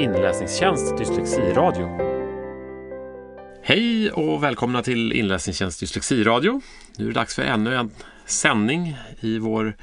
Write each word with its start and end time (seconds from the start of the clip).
inläsningstjänst 0.00 0.98
Dyslexiradio. 0.98 1.88
Hej 3.62 4.10
och 4.10 4.42
välkomna 4.42 4.82
till 4.82 5.12
inläsningstjänst 5.12 5.80
Dyslexiradio. 5.80 6.60
Nu 6.96 7.04
är 7.04 7.08
det 7.08 7.14
dags 7.14 7.34
för 7.34 7.42
ännu 7.42 7.76
en 7.76 7.90
sändning 8.26 8.96
i 9.20 9.38
vår 9.38 9.76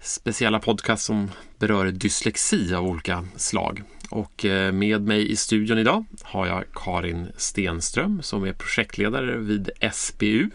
speciella 0.00 0.60
podcast 0.60 1.04
som 1.04 1.30
berör 1.58 1.86
dyslexi 1.86 2.74
av 2.74 2.86
olika 2.86 3.24
slag. 3.36 3.82
Och 4.10 4.44
eh, 4.44 4.72
med 4.72 5.02
mig 5.02 5.30
i 5.30 5.36
studion 5.36 5.78
idag 5.78 6.04
har 6.22 6.46
jag 6.46 6.64
Karin 6.74 7.32
Stenström 7.36 8.22
som 8.22 8.44
är 8.44 8.52
projektledare 8.52 9.36
vid 9.36 9.70
SBU, 9.92 10.50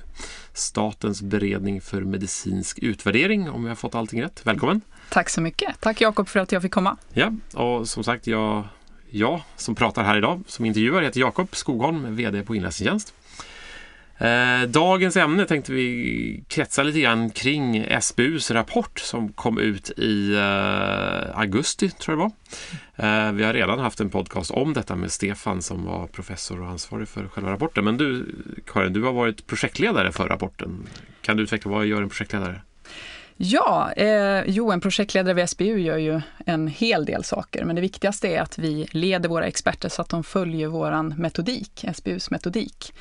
Statens 0.53 1.21
beredning 1.21 1.81
för 1.81 2.01
medicinsk 2.01 2.79
utvärdering, 2.79 3.49
om 3.49 3.63
jag 3.63 3.69
har 3.69 3.75
fått 3.75 3.95
allting 3.95 4.23
rätt. 4.23 4.41
Välkommen! 4.43 4.81
Tack 5.09 5.29
så 5.29 5.41
mycket! 5.41 5.81
Tack 5.81 6.01
Jakob 6.01 6.29
för 6.29 6.39
att 6.39 6.51
jag 6.51 6.61
fick 6.61 6.71
komma. 6.71 6.97
Ja, 7.13 7.33
och 7.53 7.89
som 7.89 8.03
sagt, 8.03 8.27
jag, 8.27 8.67
jag 9.09 9.41
som 9.55 9.75
pratar 9.75 10.03
här 10.03 10.17
idag 10.17 10.41
som 10.47 10.65
intervjuar 10.65 11.01
heter 11.01 11.19
Jakob 11.19 11.55
Skogholm, 11.55 12.15
VD 12.15 12.43
på 12.43 12.55
Inläsningstjänst. 12.55 13.13
Eh, 14.17 14.61
dagens 14.67 15.17
ämne 15.17 15.45
tänkte 15.45 15.71
vi 15.71 16.43
kretsa 16.47 16.83
lite 16.83 16.99
grann 16.99 17.29
kring 17.29 17.85
SBUs 18.01 18.51
rapport 18.51 18.99
som 18.99 19.33
kom 19.33 19.59
ut 19.59 19.89
i 19.89 20.33
eh, 20.33 21.39
augusti, 21.39 21.89
tror 21.89 22.19
jag 22.19 22.29
det 22.29 22.33
var. 22.95 23.27
Eh, 23.27 23.31
vi 23.31 23.43
har 23.43 23.53
redan 23.53 23.79
haft 23.79 23.99
en 23.99 24.09
podcast 24.09 24.51
om 24.51 24.73
detta 24.73 24.95
med 24.95 25.11
Stefan 25.11 25.61
som 25.61 25.85
var 25.85 26.07
professor 26.07 26.61
och 26.61 26.67
ansvarig 26.67 27.07
för 27.07 27.27
själva 27.27 27.51
rapporten. 27.51 27.83
Men 27.85 27.97
du, 27.97 28.35
Karin, 28.65 28.93
du 28.93 29.03
har 29.03 29.13
varit 29.13 29.47
projektledare 29.47 30.11
för 30.11 30.27
rapporten. 30.27 30.87
Kan 31.21 31.37
du 31.37 31.43
utveckla 31.43 31.71
vad 31.71 31.85
gör 31.85 32.01
en 32.01 32.09
projektledare? 32.09 32.61
Ja, 33.37 33.91
eh, 33.91 34.43
jo, 34.45 34.71
en 34.71 34.81
projektledare 34.81 35.33
vid 35.33 35.49
SBU 35.49 35.79
gör 35.79 35.97
ju 35.97 36.21
en 36.45 36.67
hel 36.67 37.05
del 37.05 37.23
saker, 37.23 37.65
men 37.65 37.75
det 37.75 37.81
viktigaste 37.81 38.27
är 38.27 38.41
att 38.41 38.57
vi 38.57 38.87
leder 38.91 39.29
våra 39.29 39.45
experter 39.47 39.89
så 39.89 40.01
att 40.01 40.09
de 40.09 40.23
följer 40.23 40.67
våran 40.67 41.13
metodik, 41.17 41.85
SBUs 41.93 42.31
metodik. 42.31 42.93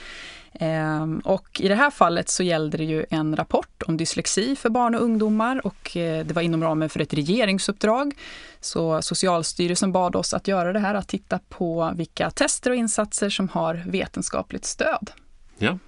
Eh, 0.53 1.07
och 1.25 1.61
i 1.61 1.69
det 1.69 1.75
här 1.75 1.91
fallet 1.91 2.29
så 2.29 2.43
gällde 2.43 2.77
det 2.77 2.85
ju 2.85 3.07
en 3.11 3.37
rapport 3.37 3.83
om 3.87 3.97
dyslexi 3.97 4.57
för 4.57 4.71
barn 4.71 4.95
och 4.95 5.03
ungdomar 5.03 5.67
och 5.67 5.97
eh, 5.97 6.27
det 6.27 6.35
var 6.35 6.43
inom 6.43 6.63
ramen 6.63 6.89
för 6.89 7.01
ett 7.01 7.15
regeringsuppdrag. 7.15 8.15
Så 8.61 9.03
Socialstyrelsen 9.03 9.93
bad 9.93 10.17
oss 10.17 10.35
att 10.35 10.49
göra 10.49 10.73
det 10.73 10.79
här, 10.79 10.95
att 10.95 11.09
titta 11.09 11.39
på 11.49 11.93
vilka 11.97 12.31
tester 12.31 12.71
och 12.71 12.77
insatser 12.77 13.31
som 13.31 13.49
har 13.49 13.83
vetenskapligt 13.87 14.65
stöd. 14.65 15.11
Ja, 15.59 15.79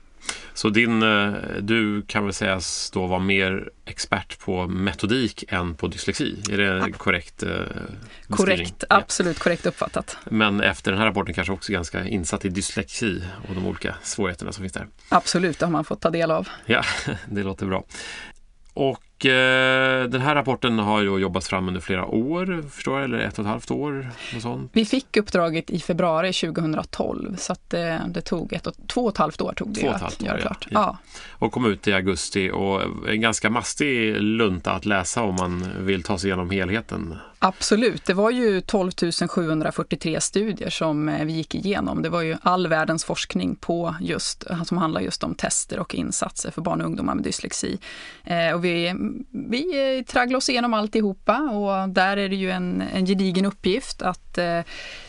så 0.55 0.69
din, 0.69 1.02
eh, 1.02 1.32
du 1.60 2.02
kan 2.02 2.24
väl 2.24 2.32
sägas 2.32 2.91
då 2.91 3.06
vara 3.06 3.20
mer 3.20 3.70
expert 3.84 4.38
på 4.38 4.66
metodik 4.66 5.44
än 5.48 5.74
på 5.74 5.86
dyslexi? 5.86 6.42
Är 6.50 6.58
det 6.58 6.92
korrekt 6.92 7.42
eh, 7.42 7.50
Korrekt, 8.28 8.84
absolut 8.91 9.38
korrekt 9.38 9.66
uppfattat. 9.66 10.16
Men 10.24 10.60
efter 10.60 10.91
den 10.91 11.00
här 11.00 11.06
rapporten 11.06 11.34
kanske 11.34 11.52
också 11.52 11.72
ganska 11.72 12.05
insatt 12.05 12.44
i 12.44 12.48
dyslexi 12.48 13.22
och 13.48 13.55
de 13.55 13.66
olika 13.66 13.94
svårigheterna 14.02 14.52
som 14.52 14.62
finns 14.62 14.72
där? 14.72 14.86
Absolut, 15.08 15.58
det 15.58 15.66
har 15.66 15.70
man 15.70 15.84
fått 15.84 16.00
ta 16.00 16.10
del 16.10 16.30
av. 16.30 16.48
Ja, 16.66 16.83
det 17.28 17.42
låter 17.42 17.66
bra. 17.66 17.84
Och 18.74 19.00
eh, 19.25 20.05
den 20.09 20.20
här 20.20 20.34
rapporten 20.34 20.78
har 20.78 21.00
ju 21.03 21.19
jobbats 21.19 21.48
fram 21.48 21.69
under 21.69 21.81
flera 21.81 22.06
år, 22.06 22.64
förstår 22.70 22.95
jag, 22.95 23.05
eller 23.05 23.19
ett 23.19 23.39
och 23.39 23.45
ett 23.45 23.50
halvt 23.50 23.70
år? 23.70 24.11
Och 24.36 24.42
sånt. 24.42 24.70
Vi 24.75 24.84
fick 24.84 25.17
uppdraget 25.17 25.70
i 25.70 25.81
februari 25.81 26.33
2012 26.33 27.36
så 27.36 27.53
att 27.53 27.70
det, 27.70 28.00
det 28.08 28.20
tog 28.20 28.53
ett 28.53 28.67
och, 28.67 28.75
två 28.86 29.05
och 29.05 29.11
ett 29.11 29.19
halvt 29.19 29.41
år 29.41 29.53
tog 29.53 29.75
det 29.75 29.81
två 29.81 29.91
att 29.91 30.23
år, 30.23 30.27
göra 30.27 30.39
klart. 30.39 30.67
Ja. 30.70 30.81
ja. 30.81 30.98
Och 31.31 31.53
kom 31.53 31.67
ut 31.67 31.89
i 31.89 31.92
augusti 31.92 32.50
och 32.50 32.83
en 33.08 33.20
ganska 33.20 33.50
mastig 33.50 34.17
lunta 34.23 34.73
att 34.73 34.86
läsa 34.86 35.23
om 35.23 35.34
man 35.34 35.64
vill 35.80 36.03
ta 36.03 36.19
sig 36.19 36.28
igenom 36.28 36.51
helheten. 36.51 37.14
Absolut, 37.39 38.05
det 38.05 38.15
var 38.15 38.31
ju 38.31 38.61
12 38.61 38.91
743 39.29 40.20
studier 40.20 40.70
som 40.70 41.09
eh, 41.09 41.25
vi 41.25 41.33
gick 41.33 41.55
igenom. 41.55 42.03
Det 42.03 42.09
var 42.09 42.23
ju 42.23 42.37
all 42.42 42.67
världens 42.67 43.05
forskning 43.05 43.57
på 43.57 43.97
just, 44.01 44.51
eh, 44.51 44.63
som 44.63 44.79
handlar 44.79 45.01
just 45.01 45.24
om 45.24 45.35
tester 45.35 45.79
och 45.79 45.95
insatser 45.95 46.51
för 46.51 46.63
barn 46.63 46.80
och 46.80 46.86
ungdomar 46.86 47.14
med 47.14 47.25
dyslexi. 47.25 47.79
Eh, 48.25 48.55
och 48.55 48.64
vi, 48.64 48.95
vi 49.30 50.05
tragglade 50.08 50.36
oss 50.36 50.48
igenom 50.48 50.75
alltihopa 50.75 51.39
och 51.39 51.89
där 51.89 52.17
är 52.17 52.29
det 52.29 52.36
ju 52.36 52.51
en, 52.51 52.83
en 52.95 53.07
gedigen 53.07 53.45
uppgift 53.45 54.02
att 54.02 54.39
eh, 54.39 54.61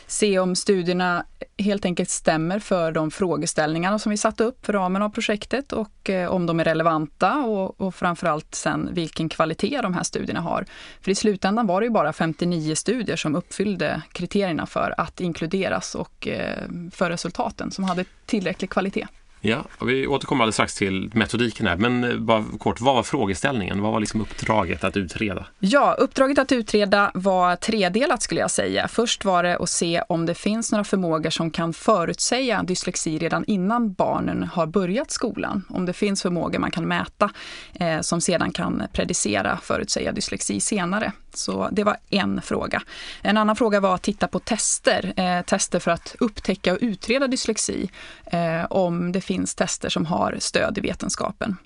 se 0.07 0.39
om 0.39 0.55
studierna 0.55 1.25
helt 1.57 1.85
enkelt 1.85 2.09
stämmer 2.09 2.59
för 2.59 2.91
de 2.91 3.11
frågeställningarna 3.11 3.99
som 3.99 4.09
vi 4.09 4.17
satte 4.17 4.43
upp 4.43 4.65
för 4.65 4.73
ramen 4.73 5.01
av 5.01 5.09
projektet 5.09 5.73
och 5.73 6.09
eh, 6.09 6.29
om 6.29 6.45
de 6.45 6.59
är 6.59 6.63
relevanta 6.63 7.33
och, 7.35 7.81
och 7.81 7.95
framförallt 7.95 8.55
sen 8.55 8.89
vilken 8.93 9.29
kvalitet 9.29 9.81
de 9.81 9.93
här 9.93 10.03
studierna 10.03 10.41
har. 10.41 10.65
För 11.01 11.11
i 11.11 11.15
slutändan 11.15 11.67
var 11.67 11.81
det 11.81 11.85
ju 11.85 11.91
bara 11.91 12.13
59 12.13 12.75
studier 12.75 13.15
som 13.15 13.35
uppfyllde 13.35 14.01
kriterierna 14.11 14.65
för 14.65 14.93
att 14.97 15.21
inkluderas 15.21 15.95
och 15.95 16.27
eh, 16.27 16.63
för 16.91 17.09
resultaten 17.09 17.71
som 17.71 17.83
hade 17.83 18.05
tillräcklig 18.25 18.69
kvalitet. 18.69 19.07
Ja, 19.41 19.65
vi 19.81 20.07
återkommer 20.07 20.43
alldeles 20.43 20.55
strax 20.55 20.75
till 20.75 21.11
metodiken 21.13 21.67
här, 21.67 21.77
men 21.77 22.03
eh, 22.03 22.15
bara 22.15 22.43
kort, 22.59 22.81
vad 22.81 22.95
var 22.95 23.03
frågeställningen? 23.03 23.81
Vad 23.81 23.91
var 23.91 23.99
liksom 23.99 24.21
uppdraget 24.21 24.83
att 24.83 24.97
utreda? 24.97 25.45
Ja, 25.59 25.95
uppdraget 25.99 26.39
att 26.39 26.51
utreda 26.51 27.11
var 27.13 27.55
tredelat 27.55 28.21
skulle 28.21 28.41
jag 28.41 28.51
säga. 28.51 28.87
Först 28.87 29.25
var 29.25 29.43
det 29.43 29.57
att 29.57 29.69
se 29.69 30.01
om 30.09 30.25
det 30.25 30.33
finns 30.33 30.71
några 30.71 30.83
förmågor 30.83 31.29
som 31.29 31.51
kan 31.51 31.73
förutsäga 31.73 32.63
dyslexi 32.63 33.17
redan 33.17 33.43
innan 33.47 33.93
barnen 33.93 34.43
har 34.43 34.65
börjat 34.65 35.11
skolan. 35.11 35.65
Om 35.69 35.85
det 35.85 35.93
finns 35.93 36.21
förmågor 36.21 36.59
man 36.59 36.71
kan 36.71 36.87
mäta 36.87 37.29
eh, 37.73 38.01
som 38.01 38.21
sedan 38.21 38.51
kan 38.51 38.83
predicera, 38.93 39.57
förutsäga 39.63 40.11
dyslexi 40.11 40.59
senare. 40.59 41.11
Så 41.37 41.69
det 41.71 41.83
var 41.83 41.97
en 42.09 42.41
fråga. 42.41 42.81
En 43.21 43.37
annan 43.37 43.55
fråga 43.55 43.79
var 43.79 43.95
att 43.95 44.03
titta 44.03 44.27
på 44.27 44.39
tester, 44.39 45.13
eh, 45.15 45.41
tester 45.41 45.79
för 45.79 45.91
att 45.91 46.15
upptäcka 46.19 46.73
och 46.73 46.79
utreda 46.81 47.27
dyslexi. 47.27 47.89
Eh, 48.25 48.65
om 48.69 49.11
det 49.11 49.21
finns 49.21 49.55
tester 49.55 49.89
som 49.89 50.05
har 50.05 50.37
stöd 50.39 50.77
i 50.77 50.81
vetenskapen. 50.81 51.57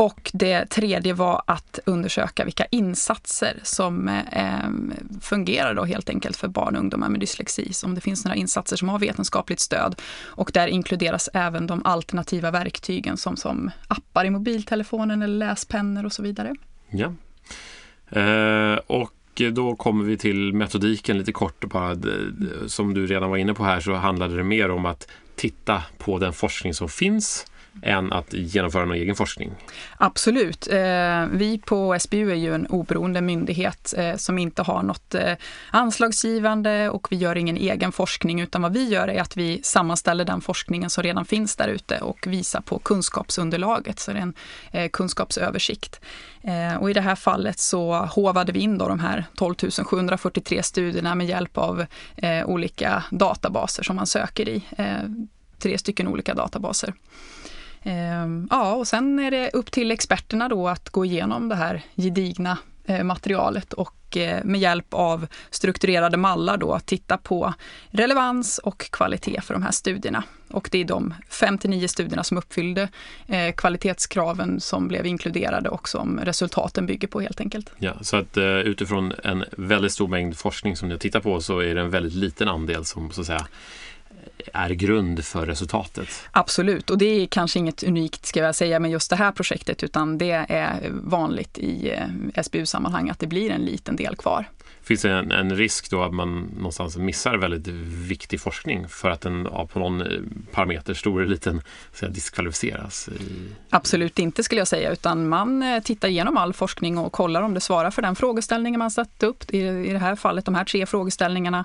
Och 0.00 0.30
det 0.34 0.66
tredje 0.66 1.12
var 1.12 1.42
att 1.46 1.78
undersöka 1.86 2.44
vilka 2.44 2.64
insatser 2.64 3.60
som 3.62 4.08
eh, 4.08 4.70
fungerar 5.20 5.74
då 5.74 5.84
helt 5.84 6.08
enkelt 6.08 6.36
för 6.36 6.48
barn 6.48 6.76
och 6.76 6.80
ungdomar 6.80 7.08
med 7.08 7.20
dyslexi. 7.20 7.72
Så 7.72 7.86
om 7.86 7.94
det 7.94 8.00
finns 8.00 8.24
några 8.24 8.36
insatser 8.36 8.76
som 8.76 8.88
har 8.88 8.98
vetenskapligt 8.98 9.60
stöd. 9.60 10.00
Och 10.22 10.50
där 10.54 10.66
inkluderas 10.66 11.28
även 11.34 11.66
de 11.66 11.84
alternativa 11.84 12.50
verktygen 12.50 13.16
som, 13.16 13.36
som 13.36 13.70
appar 13.88 14.24
i 14.24 14.30
mobiltelefonen 14.30 15.22
eller 15.22 15.46
läspennor 15.46 16.04
och 16.04 16.12
så 16.12 16.22
vidare. 16.22 16.54
Ja. 16.90 17.14
Eh, 18.10 18.74
och 18.86 19.12
då 19.52 19.76
kommer 19.76 20.04
vi 20.04 20.18
till 20.18 20.52
metodiken 20.52 21.18
lite 21.18 21.32
kort. 21.32 21.64
Bara, 21.64 21.90
eh, 21.90 22.66
som 22.66 22.94
du 22.94 23.06
redan 23.06 23.30
var 23.30 23.36
inne 23.36 23.54
på 23.54 23.64
här 23.64 23.80
så 23.80 23.94
handlade 23.94 24.36
det 24.36 24.44
mer 24.44 24.70
om 24.70 24.86
att 24.86 25.08
titta 25.36 25.82
på 25.98 26.18
den 26.18 26.32
forskning 26.32 26.74
som 26.74 26.88
finns 26.88 27.46
än 27.82 28.12
att 28.12 28.32
genomföra 28.32 28.84
någon 28.84 28.96
egen 28.96 29.14
forskning? 29.14 29.50
Absolut. 29.96 30.68
Eh, 30.70 31.26
vi 31.32 31.60
på 31.66 31.98
SBU 32.00 32.30
är 32.30 32.34
ju 32.34 32.54
en 32.54 32.66
oberoende 32.66 33.20
myndighet 33.20 33.94
eh, 33.96 34.16
som 34.16 34.38
inte 34.38 34.62
har 34.62 34.82
något 34.82 35.14
eh, 35.14 35.32
anslagsgivande 35.70 36.90
och 36.90 37.08
vi 37.10 37.16
gör 37.16 37.36
ingen 37.36 37.56
egen 37.56 37.92
forskning 37.92 38.40
utan 38.40 38.62
vad 38.62 38.72
vi 38.72 38.88
gör 38.88 39.08
är 39.08 39.20
att 39.20 39.36
vi 39.36 39.60
sammanställer 39.62 40.24
den 40.24 40.40
forskningen 40.40 40.90
som 40.90 41.02
redan 41.02 41.24
finns 41.24 41.56
där 41.56 41.68
ute 41.68 42.00
och 42.00 42.26
visar 42.26 42.60
på 42.60 42.78
kunskapsunderlaget, 42.78 43.98
så 43.98 44.12
det 44.12 44.18
är 44.18 44.32
en 44.72 44.90
kunskapsöversikt. 44.90 46.00
Och 46.80 46.90
i 46.90 46.92
det 46.92 47.00
här 47.00 47.14
fallet 47.14 47.58
så 47.58 47.94
hovade 47.94 48.52
vi 48.52 48.60
in 48.60 48.78
då 48.78 48.88
de 48.88 49.00
här 49.00 49.24
12 49.36 49.54
743 49.84 50.62
studierna 50.62 51.14
med 51.14 51.26
hjälp 51.26 51.58
av 51.58 51.86
olika 52.44 53.04
databaser 53.10 53.82
som 53.82 53.96
man 53.96 54.06
söker 54.06 54.48
i. 54.48 54.62
Tre 55.58 55.78
stycken 55.78 56.08
olika 56.08 56.34
databaser. 56.34 56.94
Ehm, 57.82 58.48
ja, 58.50 58.74
och 58.74 58.88
sen 58.88 59.18
är 59.18 59.30
det 59.30 59.50
upp 59.50 59.70
till 59.70 59.90
experterna 59.90 60.48
då 60.48 60.68
att 60.68 60.90
gå 60.90 61.04
igenom 61.04 61.48
det 61.48 61.54
här 61.54 61.82
gedigna 61.96 62.58
eh, 62.84 63.04
materialet 63.04 63.72
och 63.72 64.16
eh, 64.16 64.44
med 64.44 64.60
hjälp 64.60 64.94
av 64.94 65.26
strukturerade 65.50 66.16
mallar 66.16 66.56
då 66.56 66.80
titta 66.84 67.16
på 67.18 67.54
relevans 67.90 68.58
och 68.58 68.90
kvalitet 68.90 69.40
för 69.40 69.54
de 69.54 69.62
här 69.62 69.70
studierna. 69.70 70.24
Och 70.50 70.68
det 70.72 70.78
är 70.80 70.84
de 70.84 71.14
59 71.28 71.88
studierna 71.88 72.24
som 72.24 72.38
uppfyllde 72.38 72.88
eh, 73.26 73.52
kvalitetskraven 73.52 74.60
som 74.60 74.88
blev 74.88 75.06
inkluderade 75.06 75.68
och 75.68 75.88
som 75.88 76.20
resultaten 76.20 76.86
bygger 76.86 77.08
på 77.08 77.20
helt 77.20 77.40
enkelt. 77.40 77.72
Ja, 77.78 77.92
så 78.00 78.16
att 78.16 78.36
eh, 78.36 78.44
utifrån 78.44 79.12
en 79.24 79.44
väldigt 79.56 79.92
stor 79.92 80.08
mängd 80.08 80.38
forskning 80.38 80.76
som 80.76 80.88
ni 80.88 80.98
tittar 80.98 81.20
på 81.20 81.40
så 81.40 81.58
är 81.58 81.74
det 81.74 81.80
en 81.80 81.90
väldigt 81.90 82.14
liten 82.14 82.48
andel 82.48 82.84
som 82.84 83.10
så 83.10 83.20
att 83.20 83.26
säga 83.26 83.46
är 84.52 84.70
grund 84.70 85.24
för 85.24 85.46
resultatet. 85.46 86.08
Absolut, 86.30 86.90
och 86.90 86.98
det 86.98 87.22
är 87.22 87.26
kanske 87.26 87.58
inget 87.58 87.82
unikt 87.82 88.26
ska 88.26 88.40
jag 88.40 88.54
säga 88.54 88.78
med 88.78 88.90
just 88.90 89.10
det 89.10 89.16
här 89.16 89.32
projektet 89.32 89.82
utan 89.82 90.18
det 90.18 90.46
är 90.48 90.90
vanligt 90.90 91.58
i 91.58 91.90
eh, 91.90 92.42
SBU-sammanhang 92.42 93.10
att 93.10 93.18
det 93.18 93.26
blir 93.26 93.50
en 93.50 93.64
liten 93.64 93.96
del 93.96 94.16
kvar. 94.16 94.46
Finns 94.82 95.02
det 95.02 95.10
en, 95.10 95.32
en, 95.32 95.56
risk 95.56 95.90
då 95.90 96.02
att 96.02 96.14
man 96.14 96.50
någonstans 96.56 96.96
missar 96.96 97.36
väldigt 97.36 97.66
viktig 98.08 98.40
forskning 98.40 98.88
för 98.88 99.10
att 99.10 99.20
den 99.20 99.48
ja, 99.52 99.66
på 99.66 99.78
någon 99.78 100.00
eh, 100.00 100.06
parameter, 100.52 100.94
stor 100.94 101.20
eller 101.20 101.30
liten, 101.30 101.62
så 101.94 102.06
diskvalificeras? 102.06 103.08
I... 103.08 103.12
Absolut 103.70 104.18
inte 104.18 104.42
skulle 104.42 104.60
jag 104.60 104.68
säga, 104.68 104.92
utan 104.92 105.28
man 105.28 105.62
eh, 105.62 105.82
tittar 105.82 106.08
igenom 106.08 106.36
all 106.36 106.52
forskning 106.52 106.98
och 106.98 107.12
kollar 107.12 107.42
om 107.42 107.54
det 107.54 107.60
svarar 107.60 107.90
för 107.90 108.02
den 108.02 108.16
frågeställningen 108.16 108.78
man 108.78 108.90
satt 108.90 109.22
upp, 109.22 109.54
i, 109.54 109.58
i 109.58 109.92
det 109.92 109.98
här 109.98 110.16
fallet 110.16 110.44
de 110.44 110.54
här 110.54 110.64
tre 110.64 110.86
frågeställningarna 110.86 111.64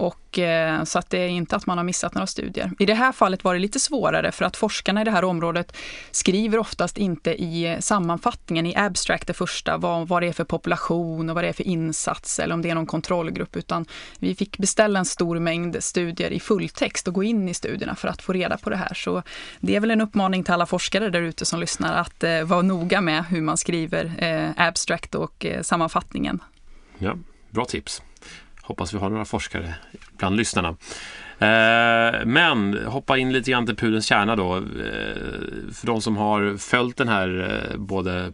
och, 0.00 0.38
eh, 0.38 0.84
så 0.84 0.98
att 0.98 1.10
det 1.10 1.18
är 1.18 1.28
inte 1.28 1.56
att 1.56 1.66
man 1.66 1.78
har 1.78 1.84
missat 1.84 2.14
några 2.14 2.26
studier. 2.26 2.70
I 2.78 2.86
det 2.86 2.94
här 2.94 3.12
fallet 3.12 3.44
var 3.44 3.54
det 3.54 3.60
lite 3.60 3.80
svårare 3.80 4.32
för 4.32 4.44
att 4.44 4.56
forskarna 4.56 5.00
i 5.00 5.04
det 5.04 5.10
här 5.10 5.24
området 5.24 5.76
skriver 6.10 6.58
oftast 6.58 6.98
inte 6.98 7.42
i 7.42 7.76
sammanfattningen, 7.80 8.66
i 8.66 8.76
abstract 8.76 9.26
det 9.26 9.32
första, 9.32 9.76
vad, 9.76 10.08
vad 10.08 10.22
det 10.22 10.28
är 10.28 10.32
för 10.32 10.44
population 10.44 11.28
och 11.28 11.34
vad 11.34 11.44
det 11.44 11.48
är 11.48 11.52
för 11.52 11.66
insats 11.66 12.38
eller 12.38 12.54
om 12.54 12.62
det 12.62 12.70
är 12.70 12.74
någon 12.74 12.86
kontrollgrupp, 12.86 13.56
utan 13.56 13.86
vi 14.18 14.34
fick 14.34 14.58
beställa 14.58 14.98
en 14.98 15.04
stor 15.04 15.38
mängd 15.38 15.76
studier 15.80 16.30
i 16.30 16.40
fulltext 16.40 17.08
och 17.08 17.14
gå 17.14 17.22
in 17.22 17.48
i 17.48 17.54
studierna 17.54 17.94
för 17.94 18.08
att 18.08 18.22
få 18.22 18.32
reda 18.32 18.58
på 18.58 18.70
det 18.70 18.76
här. 18.76 18.94
Så 18.94 19.22
det 19.60 19.76
är 19.76 19.80
väl 19.80 19.90
en 19.90 20.00
uppmaning 20.00 20.44
till 20.44 20.54
alla 20.54 20.66
forskare 20.66 21.10
där 21.10 21.22
ute 21.22 21.44
som 21.44 21.60
lyssnar 21.60 21.94
att 21.94 22.24
eh, 22.24 22.42
vara 22.42 22.62
noga 22.62 23.00
med 23.00 23.24
hur 23.24 23.42
man 23.42 23.56
skriver 23.56 24.12
eh, 24.18 24.66
abstract 24.66 25.14
och 25.14 25.46
eh, 25.46 25.62
sammanfattningen. 25.62 26.42
Ja, 26.98 27.16
bra 27.50 27.64
tips. 27.64 28.02
Hoppas 28.70 28.94
vi 28.94 28.98
har 28.98 29.10
några 29.10 29.24
forskare 29.24 29.74
bland 30.18 30.36
lyssnarna. 30.36 30.68
Eh, 31.38 32.26
men 32.26 32.86
hoppa 32.86 33.18
in 33.18 33.32
lite 33.32 33.50
grann 33.50 33.66
till 33.66 33.76
pudelns 33.76 34.06
kärna 34.06 34.36
då. 34.36 34.56
Eh, 34.56 34.62
för 35.72 35.86
de 35.86 36.00
som 36.00 36.16
har 36.16 36.56
följt 36.56 36.96
den 36.96 37.08
här, 37.08 37.60
eh, 37.70 37.76
både 37.76 38.32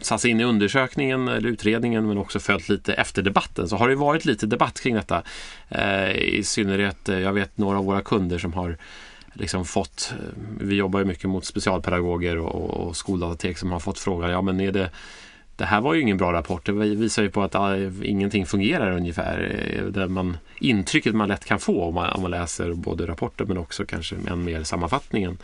satt 0.00 0.20
sig 0.20 0.30
in 0.30 0.40
i 0.40 0.44
undersökningen 0.44 1.28
eller 1.28 1.48
utredningen 1.48 2.08
men 2.08 2.18
också 2.18 2.40
följt 2.40 2.68
lite 2.68 2.94
efter 2.94 3.22
debatten 3.22 3.68
så 3.68 3.76
har 3.76 3.88
det 3.88 3.94
varit 3.94 4.24
lite 4.24 4.46
debatt 4.46 4.80
kring 4.80 4.94
detta. 4.94 5.22
I 6.14 6.42
synnerhet, 6.44 7.08
jag 7.08 7.32
vet 7.32 7.58
några 7.58 7.78
av 7.78 7.84
våra 7.84 8.00
kunder 8.00 8.38
som 8.38 8.52
har 8.52 8.76
liksom 9.32 9.64
fått, 9.64 10.14
vi 10.60 10.74
jobbar 10.74 11.00
ju 11.00 11.06
mycket 11.06 11.30
mot 11.30 11.44
specialpedagoger 11.44 12.38
och, 12.38 12.70
och 12.70 12.96
skoldatatek 12.96 13.58
som 13.58 13.72
har 13.72 13.80
fått 13.80 13.98
frågan, 13.98 14.30
ja 14.30 14.42
men 14.42 14.60
är 14.60 14.72
det 14.72 14.90
det 15.58 15.64
här 15.64 15.80
var 15.80 15.94
ju 15.94 16.00
ingen 16.00 16.16
bra 16.16 16.32
rapport. 16.32 16.66
Det 16.66 16.72
visar 16.72 17.22
ju 17.22 17.30
på 17.30 17.42
att 17.42 17.54
äh, 17.54 17.62
ingenting 18.02 18.46
fungerar 18.46 18.96
ungefär. 18.96 19.66
Eh, 19.76 19.84
där 19.84 20.08
man, 20.08 20.36
intrycket 20.60 21.14
man 21.14 21.28
lätt 21.28 21.44
kan 21.44 21.58
få 21.58 21.82
om 21.82 21.94
man, 21.94 22.12
om 22.12 22.22
man 22.22 22.30
läser 22.30 22.72
både 22.72 23.06
rapporten 23.06 23.48
men 23.48 23.58
också 23.58 23.84
kanske 23.84 24.16
än 24.30 24.44
mer 24.44 24.62
sammanfattningen. 24.62 25.38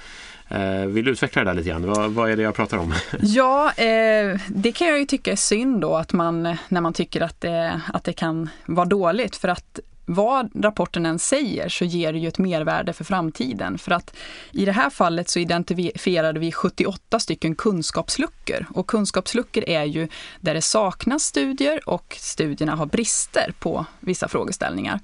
Eh, 0.49 0.87
vill 0.87 1.05
du 1.05 1.11
utveckla 1.11 1.45
det 1.45 1.51
där 1.51 1.55
lite 1.55 1.69
grann? 1.69 1.87
Vad, 1.87 2.11
vad 2.11 2.31
är 2.31 2.37
det 2.37 2.43
jag 2.43 2.55
pratar 2.55 2.79
om? 2.79 2.95
Ja, 3.21 3.73
eh, 3.73 4.41
det 4.49 4.73
kan 4.73 4.89
jag 4.89 4.99
ju 4.99 5.07
tycka 5.07 5.33
är 5.33 5.37
synd 5.37 5.81
då 5.81 5.97
att 5.97 6.13
man, 6.13 6.57
när 6.69 6.81
man 6.81 6.93
tycker 6.93 7.21
att 7.21 7.41
det, 7.41 7.81
att 7.93 8.05
det 8.05 8.13
kan 8.13 8.49
vara 8.67 8.87
dåligt. 8.87 9.37
För 9.37 9.49
att 9.49 9.81
vad 10.07 10.65
rapporten 10.65 11.07
än 11.07 11.19
säger 11.19 11.69
så 11.69 11.85
ger 11.85 12.13
det 12.13 12.19
ju 12.19 12.29
ett 12.29 12.39
mervärde 12.39 12.93
för 12.93 13.05
framtiden. 13.05 13.79
För 13.79 13.93
att 13.93 14.17
i 14.53 14.65
det 14.65 14.73
här 14.73 14.91
fallet 14.91 15.29
så 15.29 15.39
identifierade 15.39 16.41
vi 16.41 16.53
78 16.53 17.21
stycken 17.21 17.55
kunskapsluckor. 17.55 18.67
Och 18.75 18.87
kunskapsluckor 18.87 19.65
är 19.67 19.85
ju 19.85 20.09
där 20.41 20.55
det 20.55 20.63
saknas 20.63 21.25
studier 21.25 21.89
och 21.89 22.17
studierna 22.19 22.75
har 22.75 22.87
brister 22.87 23.53
på 23.59 23.87
vissa 24.01 24.29
frågeställningar. 24.29 25.01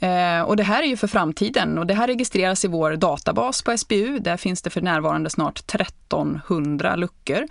Eh, 0.00 0.42
och 0.42 0.56
det 0.56 0.62
här 0.62 0.82
är 0.82 0.86
ju 0.86 0.96
för 0.96 1.06
framtiden 1.06 1.78
och 1.78 1.86
det 1.86 1.94
här 1.94 2.06
registreras 2.06 2.64
i 2.64 2.68
vår 2.68 2.96
databas 2.96 3.62
på 3.62 3.76
SBU. 3.76 4.18
Där 4.18 4.36
finns 4.36 4.62
det 4.62 4.70
för 4.70 4.80
närvarande 4.80 5.30
snart 5.30 5.58
1300 5.58 6.96
luckor. 6.96 7.46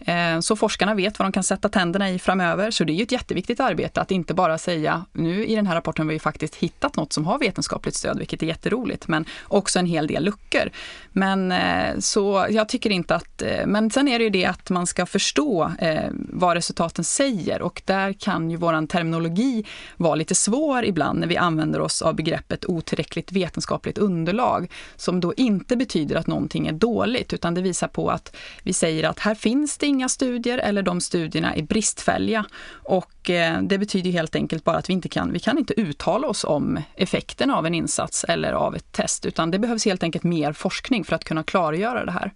Eh, 0.00 0.40
så 0.40 0.56
forskarna 0.56 0.94
vet 0.94 1.18
vad 1.18 1.26
de 1.26 1.32
kan 1.32 1.42
sätta 1.42 1.68
tänderna 1.68 2.10
i 2.10 2.18
framöver. 2.18 2.70
Så 2.70 2.84
det 2.84 2.92
är 2.92 2.94
ju 2.94 3.02
ett 3.02 3.12
jätteviktigt 3.12 3.60
arbete 3.60 4.00
att 4.00 4.10
inte 4.10 4.34
bara 4.34 4.58
säga, 4.58 5.04
nu 5.12 5.46
i 5.46 5.54
den 5.54 5.66
här 5.66 5.74
rapporten 5.74 6.06
har 6.06 6.12
vi 6.12 6.18
faktiskt 6.18 6.54
hittat 6.54 6.96
något 6.96 7.12
som 7.12 7.26
har 7.26 7.38
vetenskapligt 7.38 7.96
stöd, 7.96 8.18
vilket 8.18 8.42
är 8.42 8.46
jätteroligt, 8.46 9.08
men 9.08 9.24
också 9.44 9.78
en 9.78 9.86
hel 9.86 10.06
del 10.06 10.24
luckor. 10.24 10.70
Men 11.12 11.52
eh, 11.52 11.98
så 11.98 12.46
jag 12.50 12.68
tycker 12.68 12.90
inte 12.90 13.14
att, 13.14 13.42
eh, 13.42 13.66
men 13.66 13.90
sen 13.90 14.08
är 14.08 14.18
det 14.18 14.24
ju 14.24 14.30
det 14.30 14.44
att 14.44 14.70
man 14.70 14.86
ska 14.86 15.06
förstå 15.06 15.72
eh, 15.78 16.10
vad 16.12 16.54
resultaten 16.54 17.04
säger 17.04 17.62
och 17.62 17.82
där 17.84 18.12
kan 18.12 18.50
ju 18.50 18.56
våran 18.56 18.86
terminologi 18.86 19.64
vara 19.96 20.14
lite 20.14 20.34
svår 20.34 20.84
ibland 20.84 21.18
när 21.18 21.26
vi 21.26 21.36
använder 21.36 21.80
oss 21.80 21.93
av 22.02 22.14
begreppet 22.14 22.64
otillräckligt 22.64 23.32
vetenskapligt 23.32 23.98
underlag, 23.98 24.70
som 24.96 25.20
då 25.20 25.34
inte 25.34 25.76
betyder 25.76 26.16
att 26.16 26.26
någonting 26.26 26.66
är 26.66 26.72
dåligt, 26.72 27.32
utan 27.32 27.54
det 27.54 27.62
visar 27.62 27.88
på 27.88 28.10
att 28.10 28.36
vi 28.62 28.72
säger 28.72 29.04
att 29.04 29.18
här 29.18 29.34
finns 29.34 29.78
det 29.78 29.86
inga 29.86 30.08
studier 30.08 30.58
eller 30.58 30.82
de 30.82 31.00
studierna 31.00 31.54
är 31.54 31.62
bristfälliga. 31.62 32.44
Och 32.70 33.30
eh, 33.30 33.62
det 33.62 33.78
betyder 33.78 34.10
helt 34.10 34.36
enkelt 34.36 34.64
bara 34.64 34.76
att 34.76 34.88
vi 34.88 34.92
inte 34.92 35.08
kan, 35.08 35.32
vi 35.32 35.38
kan 35.38 35.58
inte 35.58 35.80
uttala 35.80 36.28
oss 36.28 36.44
om 36.44 36.78
effekten 36.96 37.50
av 37.50 37.66
en 37.66 37.74
insats 37.74 38.24
eller 38.24 38.52
av 38.52 38.76
ett 38.76 38.92
test, 38.92 39.26
utan 39.26 39.50
det 39.50 39.58
behövs 39.58 39.84
helt 39.84 40.02
enkelt 40.02 40.24
mer 40.24 40.52
forskning 40.52 41.04
för 41.04 41.16
att 41.16 41.24
kunna 41.24 41.42
klargöra 41.42 42.04
det 42.04 42.12
här. 42.12 42.32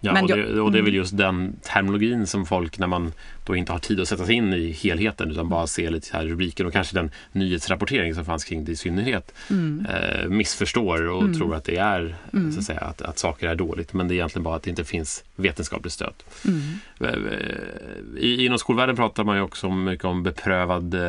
Ja, 0.00 0.12
Men 0.12 0.22
och, 0.22 0.28
det, 0.28 0.60
och 0.60 0.72
det 0.72 0.78
är 0.78 0.82
väl 0.82 0.88
mm. 0.88 0.94
just 0.94 1.16
den 1.16 1.56
terminologin 1.62 2.26
som 2.26 2.46
folk 2.46 2.78
när 2.78 2.86
man 2.86 3.12
då 3.46 3.56
inte 3.56 3.72
har 3.72 3.78
tid 3.78 4.00
att 4.00 4.08
sätta 4.08 4.26
sig 4.26 4.34
in 4.34 4.52
i 4.52 4.70
helheten 4.70 5.30
utan 5.30 5.48
bara 5.48 5.66
ser 5.66 5.90
lite 5.90 6.16
här 6.16 6.26
rubriker 6.26 6.66
och 6.66 6.72
kanske 6.72 6.96
den 6.96 7.10
nyhetsrapportering 7.32 8.14
som 8.14 8.24
fanns 8.24 8.44
kring 8.44 8.64
det 8.64 8.72
i 8.72 8.76
synnerhet 8.76 9.34
mm. 9.50 9.86
eh, 9.86 10.28
missförstår 10.28 11.08
och 11.08 11.22
mm. 11.22 11.38
tror 11.38 11.54
att 11.54 11.64
det 11.64 11.76
är 11.76 12.16
mm. 12.32 12.52
så 12.52 12.58
att, 12.58 12.64
säga, 12.64 12.80
att, 12.80 13.02
att 13.02 13.18
saker 13.18 13.48
är 13.48 13.54
dåligt 13.54 13.92
men 13.92 14.08
det 14.08 14.14
är 14.14 14.16
egentligen 14.16 14.42
bara 14.42 14.56
att 14.56 14.62
det 14.62 14.70
inte 14.70 14.84
finns 14.84 15.24
vetenskapligt 15.36 15.92
stöd. 15.92 16.14
Mm. 16.44 16.62
Eh, 17.00 17.32
eh, 17.32 18.18
I, 18.18 18.46
inom 18.46 18.58
skolvärlden 18.58 18.96
pratar 18.96 19.24
man 19.24 19.36
ju 19.36 19.42
också 19.42 19.70
mycket 19.70 20.04
om 20.04 20.22
beprövad 20.22 20.94
eh, 20.94 21.00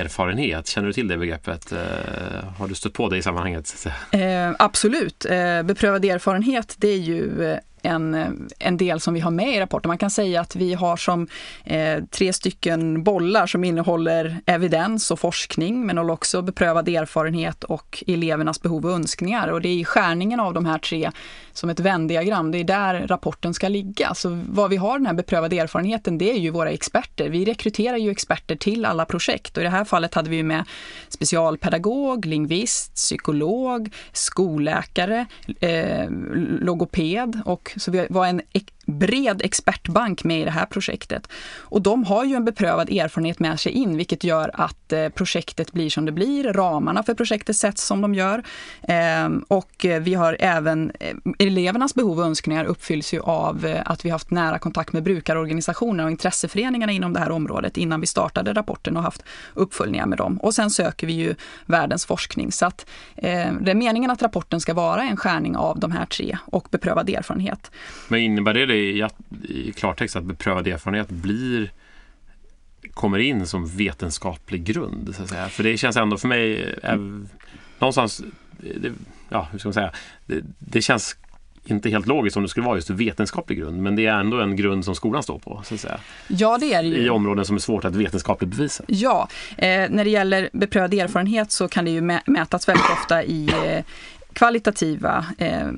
erfarenhet. 0.00 0.66
Känner 0.66 0.86
du 0.86 0.92
till 0.92 1.08
det 1.08 1.16
begreppet? 1.16 1.72
Har 2.58 2.68
du 2.68 2.74
stött 2.74 2.92
på 2.92 3.08
det 3.08 3.16
i 3.16 3.22
sammanhanget? 3.22 3.86
Eh, 4.10 4.20
absolut. 4.58 5.24
Eh, 5.24 5.62
beprövad 5.62 6.04
erfarenhet 6.04 6.74
det 6.78 6.88
är 6.88 6.98
ju 6.98 7.56
en, 7.82 8.48
en 8.58 8.76
del 8.76 9.00
som 9.00 9.14
vi 9.14 9.20
har 9.20 9.30
med 9.30 9.56
i 9.56 9.60
rapporten. 9.60 9.88
Man 9.88 9.98
kan 9.98 10.10
säga 10.10 10.40
att 10.40 10.56
vi 10.56 10.74
har 10.74 10.96
som 10.96 11.28
eh, 11.64 12.04
tre 12.10 12.32
stycken 12.32 13.02
bollar 13.02 13.46
som 13.46 13.64
innehåller 13.64 14.40
evidens 14.46 15.10
och 15.10 15.20
forskning 15.20 15.86
men 15.86 15.98
också 15.98 16.42
beprövad 16.42 16.88
erfarenhet 16.88 17.64
och 17.64 18.04
elevernas 18.06 18.62
behov 18.62 18.86
och 18.86 18.92
önskningar. 18.92 19.48
Och 19.48 19.60
det 19.60 19.68
är 19.68 19.76
i 19.76 19.84
skärningen 19.84 20.40
av 20.40 20.54
de 20.54 20.66
här 20.66 20.78
tre 20.78 21.10
som 21.52 21.70
ett 21.70 21.80
vändiagram, 21.80 22.50
det 22.50 22.58
är 22.58 22.64
där 22.64 23.06
rapporten 23.06 23.54
ska 23.54 23.68
ligga. 23.68 24.14
Så 24.14 24.42
vad 24.48 24.70
vi 24.70 24.76
har 24.76 24.98
den 24.98 25.06
här 25.06 25.14
beprövade 25.14 25.58
erfarenheten, 25.58 26.18
det 26.18 26.30
är 26.30 26.38
ju 26.38 26.50
våra 26.50 26.70
experter. 26.70 27.28
Vi 27.28 27.44
rekryterar 27.44 27.96
ju 27.96 28.10
experter 28.10 28.56
till 28.56 28.84
alla 28.84 29.04
projekt 29.04 29.56
och 29.56 29.60
i 29.60 29.64
det 29.64 29.70
här 29.70 29.84
fallet 29.84 30.14
hade 30.14 30.30
vi 30.30 30.42
med 30.42 30.64
specialpedagog, 31.08 32.24
lingvist, 32.24 32.94
psykolog, 32.94 33.94
skolläkare, 34.12 35.26
eh, 35.60 36.10
logoped 36.60 37.40
och 37.44 37.72
så 37.76 37.90
vi 37.90 38.06
var 38.10 38.26
en 38.26 38.40
bred 38.86 39.42
expertbank 39.44 40.24
med 40.24 40.40
i 40.40 40.44
det 40.44 40.50
här 40.50 40.66
projektet. 40.66 41.28
Och 41.58 41.82
de 41.82 42.04
har 42.04 42.24
ju 42.24 42.34
en 42.34 42.44
beprövad 42.44 42.90
erfarenhet 42.90 43.38
med 43.38 43.60
sig 43.60 43.72
in, 43.72 43.96
vilket 43.96 44.24
gör 44.24 44.50
att 44.54 44.92
eh, 44.92 45.08
projektet 45.08 45.72
blir 45.72 45.90
som 45.90 46.04
det 46.04 46.12
blir. 46.12 46.52
Ramarna 46.52 47.02
för 47.02 47.14
projektet 47.14 47.56
sätts 47.56 47.82
som 47.82 48.00
de 48.00 48.14
gör. 48.14 48.42
Ehm, 48.88 49.44
och 49.48 49.84
eh, 49.84 50.02
vi 50.02 50.14
har 50.14 50.36
även, 50.40 50.92
eh, 51.00 51.16
elevernas 51.38 51.94
behov 51.94 52.18
och 52.18 52.24
önskningar 52.24 52.64
uppfylls 52.64 53.14
ju 53.14 53.20
av 53.20 53.76
att 53.84 54.04
vi 54.04 54.10
haft 54.10 54.30
nära 54.30 54.58
kontakt 54.58 54.92
med 54.92 55.02
brukarorganisationer 55.02 56.04
och 56.04 56.10
intresseföreningarna 56.10 56.92
inom 56.92 57.12
det 57.12 57.20
här 57.20 57.30
området 57.30 57.76
innan 57.76 58.00
vi 58.00 58.06
startade 58.06 58.52
rapporten 58.52 58.96
och 58.96 59.02
haft 59.02 59.24
uppföljningar 59.54 60.06
med 60.06 60.18
dem. 60.18 60.36
Och 60.36 60.54
sen 60.54 60.70
söker 60.70 61.06
vi 61.06 61.12
ju 61.12 61.34
världens 61.66 62.06
forskning. 62.06 62.52
Så 62.52 62.66
att 62.66 62.86
det 63.14 63.70
är 63.70 63.74
meningen 63.74 64.10
att 64.10 64.22
rapporten 64.22 64.60
ska 64.60 64.74
vara 64.74 65.02
en 65.02 65.16
skärning 65.16 65.56
av 65.56 65.80
de 65.80 65.92
här 65.92 66.06
tre 66.06 66.38
och 66.44 66.68
beprövad 66.70 67.10
erfarenhet. 67.10 67.70
Men 68.08 68.20
innebär 68.20 68.54
det 68.54 68.66
i, 68.76 69.08
i 69.48 69.72
klartext 69.72 70.16
att 70.16 70.24
beprövad 70.24 70.66
erfarenhet 70.66 71.08
blir 71.08 71.70
kommer 72.94 73.18
in 73.18 73.46
som 73.46 73.66
vetenskaplig 73.66 74.64
grund. 74.64 75.14
Så 75.16 75.22
att 75.22 75.28
säga. 75.28 75.48
För 75.48 75.62
det 75.62 75.76
känns 75.76 75.96
ändå 75.96 76.16
för 76.16 76.28
mig 76.28 76.74
är, 76.82 76.96
någonstans, 77.78 78.22
det, 78.58 78.92
ja 79.28 79.48
hur 79.52 79.58
ska 79.58 79.68
man 79.68 79.74
säga, 79.74 79.92
det, 80.26 80.42
det, 80.58 80.82
känns 80.82 81.16
inte 81.64 81.90
helt 81.90 82.06
logiskt 82.06 82.36
om 82.36 82.42
det 82.42 82.48
skulle 82.48 82.66
vara 82.66 82.76
just 82.76 82.90
vetenskaplig 82.90 83.58
grund 83.58 83.82
men 83.82 83.96
det 83.96 84.06
är 84.06 84.20
ändå 84.20 84.40
en 84.40 84.56
grund 84.56 84.84
som 84.84 84.94
skolan 84.94 85.22
står 85.22 85.38
på. 85.38 85.62
Så 85.64 85.74
att 85.74 85.80
säga. 85.80 86.00
Ja 86.28 86.58
det 86.60 86.74
är 86.74 86.82
det 86.82 86.88
ju. 86.88 86.96
I 86.96 87.10
områden 87.10 87.44
som 87.44 87.56
är 87.56 87.60
svårt 87.60 87.84
att 87.84 87.94
vetenskapligt 87.94 88.50
bevisa. 88.50 88.84
Ja, 88.86 89.28
eh, 89.58 89.90
när 89.90 90.04
det 90.04 90.10
gäller 90.10 90.50
beprövad 90.52 90.94
erfarenhet 90.94 91.52
så 91.52 91.68
kan 91.68 91.84
det 91.84 91.90
ju 91.90 92.00
mätas 92.26 92.68
väldigt 92.68 92.90
ofta 92.92 93.24
i 93.24 93.50
eh, 93.64 93.84
kvalitativa 94.32 95.26
eh, 95.38 95.68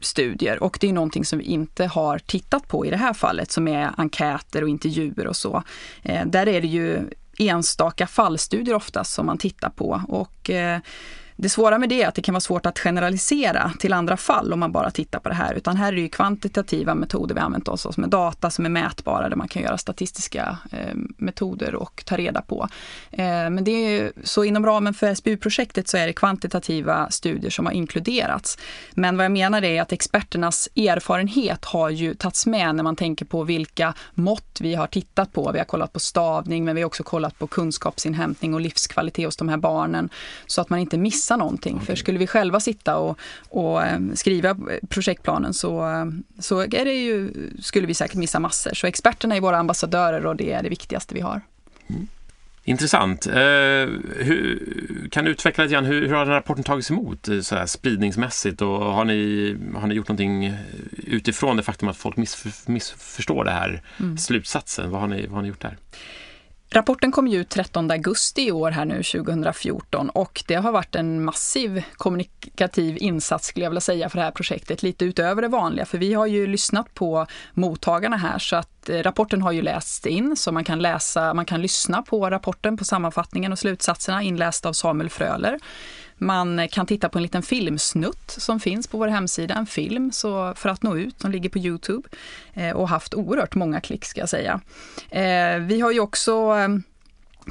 studier 0.00 0.62
och 0.62 0.78
det 0.80 0.88
är 0.88 0.92
någonting 0.92 1.24
som 1.24 1.38
vi 1.38 1.44
inte 1.44 1.86
har 1.86 2.18
tittat 2.18 2.68
på 2.68 2.86
i 2.86 2.90
det 2.90 2.96
här 2.96 3.12
fallet 3.12 3.50
som 3.50 3.68
är 3.68 3.90
enkäter 3.96 4.62
och 4.62 4.68
intervjuer 4.68 5.26
och 5.26 5.36
så. 5.36 5.62
Eh, 6.02 6.26
där 6.26 6.48
är 6.48 6.60
det 6.60 6.66
ju 6.66 7.10
enstaka 7.38 8.06
fallstudier 8.06 8.74
oftast 8.74 9.12
som 9.12 9.26
man 9.26 9.38
tittar 9.38 9.70
på 9.70 10.02
och 10.08 10.50
eh, 10.50 10.80
det 11.40 11.48
svåra 11.48 11.78
med 11.78 11.88
det 11.88 12.02
är 12.02 12.08
att 12.08 12.14
det 12.14 12.22
kan 12.22 12.32
vara 12.32 12.40
svårt 12.40 12.66
att 12.66 12.78
generalisera 12.78 13.72
till 13.78 13.92
andra 13.92 14.16
fall 14.16 14.52
om 14.52 14.60
man 14.60 14.72
bara 14.72 14.90
tittar 14.90 15.18
på 15.18 15.28
det 15.28 15.34
här. 15.34 15.54
Utan 15.54 15.76
här 15.76 15.92
är 15.92 15.96
det 15.96 16.00
ju 16.00 16.08
kvantitativa 16.08 16.94
metoder 16.94 17.34
vi 17.34 17.40
använt 17.40 17.68
oss 17.68 17.86
av 17.86 17.94
med 17.96 18.08
data 18.08 18.50
som 18.50 18.64
är 18.64 18.70
mätbara 18.70 19.28
där 19.28 19.36
man 19.36 19.48
kan 19.48 19.62
göra 19.62 19.78
statistiska 19.78 20.58
eh, 20.72 20.94
metoder 21.16 21.74
och 21.74 22.02
ta 22.06 22.16
reda 22.16 22.42
på. 22.42 22.68
Eh, 23.10 23.24
men 23.26 23.64
det 23.64 23.70
är, 23.70 24.12
så 24.24 24.44
inom 24.44 24.66
ramen 24.66 24.94
för 24.94 25.14
SBU-projektet 25.14 25.88
så 25.88 25.96
är 25.96 26.06
det 26.06 26.12
kvantitativa 26.12 27.10
studier 27.10 27.50
som 27.50 27.66
har 27.66 27.72
inkluderats. 27.72 28.58
Men 28.94 29.16
vad 29.16 29.24
jag 29.24 29.32
menar 29.32 29.64
är 29.64 29.82
att 29.82 29.92
experternas 29.92 30.68
erfarenhet 30.76 31.64
har 31.64 31.90
ju 31.90 32.14
tagits 32.14 32.46
med 32.46 32.74
när 32.74 32.82
man 32.82 32.96
tänker 32.96 33.24
på 33.24 33.44
vilka 33.44 33.94
mått 34.14 34.58
vi 34.60 34.74
har 34.74 34.86
tittat 34.86 35.32
på. 35.32 35.52
Vi 35.52 35.58
har 35.58 35.66
kollat 35.66 35.92
på 35.92 36.00
stavning 36.00 36.64
men 36.64 36.74
vi 36.74 36.82
har 36.82 36.86
också 36.86 37.02
kollat 37.02 37.38
på 37.38 37.46
kunskapsinhämtning 37.46 38.54
och 38.54 38.60
livskvalitet 38.60 39.24
hos 39.24 39.36
de 39.36 39.48
här 39.48 39.56
barnen. 39.56 40.08
Så 40.46 40.60
att 40.60 40.70
man 40.70 40.78
inte 40.78 40.98
missar 40.98 41.27
någonting. 41.36 41.74
Okay. 41.74 41.86
För 41.86 41.94
skulle 41.94 42.18
vi 42.18 42.26
själva 42.26 42.60
sitta 42.60 42.96
och, 42.96 43.18
och 43.48 43.82
eh, 43.82 44.00
skriva 44.14 44.56
projektplanen 44.88 45.54
så, 45.54 45.90
eh, 45.90 46.04
så 46.38 46.60
är 46.60 46.84
det 46.84 46.94
ju, 46.94 47.30
skulle 47.60 47.86
vi 47.86 47.94
säkert 47.94 48.16
missa 48.16 48.40
massor. 48.40 48.74
Så 48.74 48.86
experterna 48.86 49.36
är 49.36 49.40
våra 49.40 49.58
ambassadörer 49.58 50.26
och 50.26 50.36
det 50.36 50.52
är 50.52 50.62
det 50.62 50.68
viktigaste 50.68 51.14
vi 51.14 51.20
har. 51.20 51.40
Mm. 51.86 52.06
Intressant. 52.64 53.26
Eh, 53.26 53.34
hur, 54.16 55.08
kan 55.10 55.24
du 55.24 55.30
utveckla 55.30 55.64
lite 55.64 55.72
grann, 55.72 55.84
hur, 55.84 56.08
hur 56.08 56.14
har 56.14 56.24
den 56.24 56.34
rapporten 56.34 56.64
tagits 56.64 56.90
emot 56.90 57.28
så 57.42 57.56
här, 57.56 57.66
spridningsmässigt 57.66 58.62
och 58.62 58.78
har 58.78 59.04
ni, 59.04 59.56
har 59.74 59.86
ni 59.86 59.94
gjort 59.94 60.08
någonting 60.08 60.54
utifrån 60.96 61.56
det 61.56 61.62
faktum 61.62 61.88
att 61.88 61.96
folk 61.96 62.16
missför, 62.16 62.72
missförstår 62.72 63.44
det 63.44 63.50
här 63.50 63.82
mm. 64.00 64.18
slutsatsen? 64.18 64.90
Vad 64.90 65.00
har, 65.00 65.08
ni, 65.08 65.26
vad 65.26 65.34
har 65.34 65.42
ni 65.42 65.48
gjort 65.48 65.60
där? 65.60 65.76
Rapporten 66.70 67.12
kom 67.12 67.26
ju 67.26 67.38
ut 67.40 67.48
13 67.48 67.90
augusti 67.90 68.42
i 68.42 68.52
år 68.52 68.70
här 68.70 68.84
nu 68.84 69.02
2014 69.02 70.10
och 70.10 70.44
det 70.46 70.54
har 70.54 70.72
varit 70.72 70.94
en 70.94 71.24
massiv 71.24 71.82
kommunikativ 71.96 72.96
insats 73.00 73.46
skulle 73.46 73.64
jag 73.64 73.70
vilja 73.70 73.80
säga 73.80 74.08
för 74.08 74.18
det 74.18 74.24
här 74.24 74.30
projektet, 74.30 74.82
lite 74.82 75.04
utöver 75.04 75.42
det 75.42 75.48
vanliga. 75.48 75.86
För 75.86 75.98
vi 75.98 76.14
har 76.14 76.26
ju 76.26 76.46
lyssnat 76.46 76.94
på 76.94 77.26
mottagarna 77.54 78.16
här 78.16 78.38
så 78.38 78.56
att 78.56 78.88
eh, 78.88 79.02
rapporten 79.02 79.42
har 79.42 79.52
ju 79.52 79.62
lästs 79.62 80.06
in 80.06 80.36
så 80.36 80.52
man 80.52 80.64
kan 80.64 80.78
läsa, 80.78 81.34
man 81.34 81.44
kan 81.44 81.62
lyssna 81.62 82.02
på 82.02 82.30
rapporten 82.30 82.76
på 82.76 82.84
sammanfattningen 82.84 83.52
och 83.52 83.58
slutsatserna 83.58 84.22
inläst 84.22 84.66
av 84.66 84.72
Samuel 84.72 85.10
Fröler. 85.10 85.58
Man 86.18 86.68
kan 86.68 86.86
titta 86.86 87.08
på 87.08 87.18
en 87.18 87.22
liten 87.22 87.42
filmsnutt 87.42 88.30
som 88.30 88.60
finns 88.60 88.86
på 88.86 88.98
vår 88.98 89.08
hemsida, 89.08 89.54
en 89.54 89.66
film 89.66 90.12
så 90.12 90.54
för 90.54 90.68
att 90.68 90.82
nå 90.82 90.96
ut, 90.96 91.20
som 91.20 91.30
ligger 91.30 91.48
på 91.48 91.58
Youtube 91.58 92.08
eh, 92.54 92.76
och 92.76 92.88
haft 92.88 93.14
oerhört 93.14 93.54
många 93.54 93.80
klick 93.80 94.04
ska 94.04 94.20
jag 94.20 94.28
säga. 94.28 94.60
Eh, 95.10 95.58
vi 95.58 95.80
har 95.80 95.92
ju 95.92 96.00
också 96.00 96.32
eh, 96.32 96.68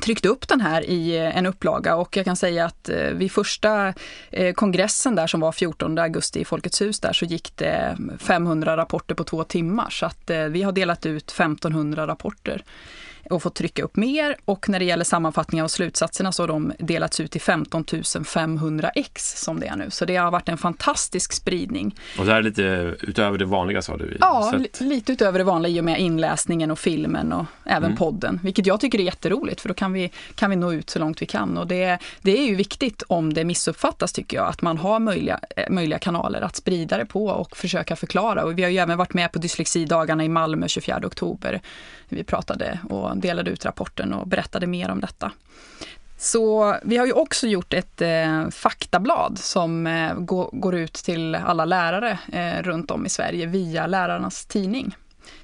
tryckt 0.02 0.26
upp 0.26 0.48
den 0.48 0.62
här 0.62 0.90
i 0.90 1.18
eh, 1.18 1.38
en 1.38 1.46
upplaga 1.46 1.96
och 1.96 2.18
jag 2.18 2.26
kan 2.26 2.36
säga 2.36 2.66
att 2.66 2.90
eh, 2.90 3.10
vid 3.10 3.32
första 3.32 3.94
eh, 4.32 4.54
kongressen 4.54 5.16
där 5.16 5.28
som 5.28 5.40
var 5.40 5.52
14 5.52 5.98
augusti 5.98 6.40
i 6.40 6.46
Folkets 6.46 6.82
hus 6.82 7.00
där 7.00 7.14
så 7.14 7.26
gick 7.26 7.58
det 7.58 7.98
500 8.20 8.78
rapporter 8.78 9.16
på 9.16 9.24
två 9.24 9.44
timmar 9.44 9.90
så 9.90 10.06
att 10.06 10.32
vi 10.50 10.64
har 10.64 10.72
delat 10.72 11.06
ut 11.06 11.32
1500 11.32 12.08
rapporter 12.08 12.64
och 13.30 13.44
fått 13.44 13.56
trycka 13.56 13.84
upp 13.84 13.96
mer. 13.96 14.36
Och 14.46 14.70
när 14.70 14.80
det 14.80 14.86
gäller 14.86 15.04
sammanfattningar 15.04 15.64
och 15.64 15.72
slutsatserna 15.72 16.32
så 16.32 16.44
har 16.44 16.48
de 16.48 16.74
delats 16.80 17.20
ut 17.20 17.32
till 17.32 17.42
15 17.42 17.86
500 18.26 18.90
ex 18.90 19.44
som 19.44 19.60
det 19.60 19.68
är 19.68 19.76
nu. 19.76 19.90
Så 19.90 20.06
det 20.06 20.16
har 20.16 20.32
varit 20.32 20.50
en 20.50 20.58
fantastisk 20.58 21.34
spridning. 21.34 21.96
Och 22.20 22.26
det 22.26 22.32
här 22.32 22.40
är 22.40 22.44
lite 22.44 22.96
utöver 23.02 23.38
det 23.38 23.46
vanliga 23.46 23.82
sa 23.82 23.98
du? 23.98 24.18
Ja, 24.20 24.54
lite 24.80 25.12
utöver 25.12 25.40
det 25.40 25.46
vanliga 25.46 25.78
i 25.78 25.80
och 25.80 25.84
med 25.86 26.00
inläsningen 26.00 26.72
och 26.72 26.80
filmen 26.80 27.34
och 27.34 27.46
även 27.66 27.84
mm. 27.84 27.98
podden. 27.98 28.40
Vilket 28.44 28.66
jag 28.66 28.80
tycker 28.80 29.00
är 29.00 29.04
jätteroligt 29.04 29.62
för 29.62 29.70
då 29.70 29.74
kan 29.74 29.94
vi, 29.94 30.12
kan 30.36 30.50
vi 30.50 30.56
nå 30.56 30.74
ut 30.74 30.90
så 30.90 31.00
långt 31.00 31.22
vi 31.22 31.26
kan. 31.26 31.58
Och 31.58 31.68
det, 31.68 31.98
det 32.22 32.38
är 32.38 32.46
ju 32.46 32.56
viktigt 32.56 33.04
om 33.08 33.34
det 33.34 33.44
missuppfattas 33.44 34.14
tycker 34.14 34.38
jag, 34.38 34.48
att 34.48 34.62
man 34.62 34.78
har 34.78 35.00
möjliga, 35.00 35.40
eh, 35.56 35.70
möjliga 35.70 36.00
kanaler 36.00 36.42
att 36.42 36.56
sprida 36.56 36.98
det 36.98 37.06
på 37.06 37.26
och 37.26 37.58
försöka 37.58 37.96
förklara. 37.96 38.44
Och 38.44 38.58
vi 38.58 38.64
har 38.64 38.70
ju 38.70 38.78
även 38.78 38.98
varit 38.98 39.14
med 39.14 39.32
på 39.32 39.40
dyslexidagarna 39.40 40.24
i 40.24 40.30
Malmö 40.30 40.68
24 40.68 41.02
oktober. 41.06 41.62
Vi 42.10 42.24
pratade 42.24 42.80
och 42.90 43.17
delade 43.20 43.52
ut 43.52 43.66
rapporten 43.66 44.14
och 44.14 44.28
berättade 44.28 44.68
mer 44.68 44.90
om 44.90 45.02
detta. 45.02 45.32
Så 46.18 46.76
vi 46.84 46.98
har 46.98 47.06
ju 47.06 47.12
också 47.12 47.48
gjort 47.48 47.74
ett 47.74 48.02
eh, 48.02 48.50
faktablad 48.50 49.40
som 49.40 49.88
eh, 49.88 50.14
går, 50.14 50.50
går, 50.52 50.76
ut 50.76 50.94
till 50.94 51.36
alla 51.36 51.66
lärare 51.66 52.20
eh, 52.34 52.64
runt 52.64 52.92
om 52.92 53.06
i 53.06 53.10
Sverige 53.10 53.46
via 53.46 53.88
Lärarnas 53.88 54.46
tidning 54.46 54.96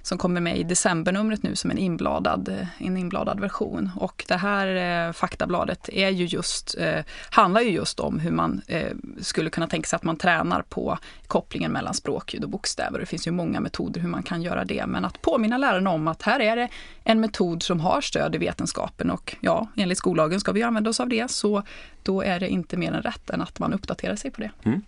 som 0.02 0.18
kommer 0.18 0.42
med 0.42 0.58
i 0.58 0.64
decembernumret 0.64 1.44
nu 1.44 1.56
som 1.56 1.72
en 1.72 1.78
inbladad, 1.78 2.68
en 2.78 2.98
inbladad 2.98 3.40
version. 3.40 3.92
Och 3.96 4.26
det 4.28 4.36
här 4.36 5.08
eh, 5.08 5.14
faktabladet 5.14 5.90
är 5.90 6.10
ju 6.10 6.26
just, 6.26 6.76
eh, 6.80 7.04
handlar 7.30 7.62
ju 7.62 7.70
just 7.70 8.00
om 8.00 8.20
hur 8.20 8.32
man 8.32 8.62
eh, 8.68 8.92
skulle 9.22 9.50
kunna 9.50 9.68
tänka 9.68 9.88
sig 9.88 9.98
att 9.98 10.04
man 10.04 10.18
tränar 10.18 10.62
på 10.62 10.98
kopplingen 11.28 11.72
mellan 11.72 11.94
språkljud 11.94 12.44
och 12.44 12.50
bokstäver. 12.50 13.00
Det 13.00 13.06
finns 13.06 13.28
ju 13.28 13.32
många 13.32 13.60
metoder 13.60 14.02
hur 14.02 14.10
man 14.10 14.24
kan 14.24 14.42
göra 14.42 14.66
det, 14.66 14.86
men 14.86 15.06
att 15.06 15.22
påminna 15.22 15.58
lärarna 15.58 15.90
om 15.90 16.08
att 16.08 16.22
här 16.22 16.40
är 16.40 16.56
det 16.56 16.70
en 17.04 17.20
metod 17.20 17.64
som 17.64 17.80
har 17.80 18.02
stöd 18.02 18.36
i 18.36 18.38
vetenskapen 18.38 19.12
och 19.12 19.36
ja, 19.42 19.68
enligt 19.76 19.98
skollagen 19.98 20.40
ska 20.40 20.52
vi 20.52 20.64
använda 20.64 20.90
oss 20.90 21.00
av 21.00 21.10
det, 21.10 21.32
så 21.32 21.64
då 22.04 22.22
är 22.22 22.40
det 22.40 22.50
inte 22.50 22.78
mer 22.78 22.92
än 22.92 23.02
rätt 23.02 23.30
än 23.30 23.42
att 23.42 23.60
man 23.60 23.74
uppdaterar 23.74 24.16
sig 24.16 24.32
på 24.32 24.42
det. 24.42 24.52
Mm. 24.64 24.82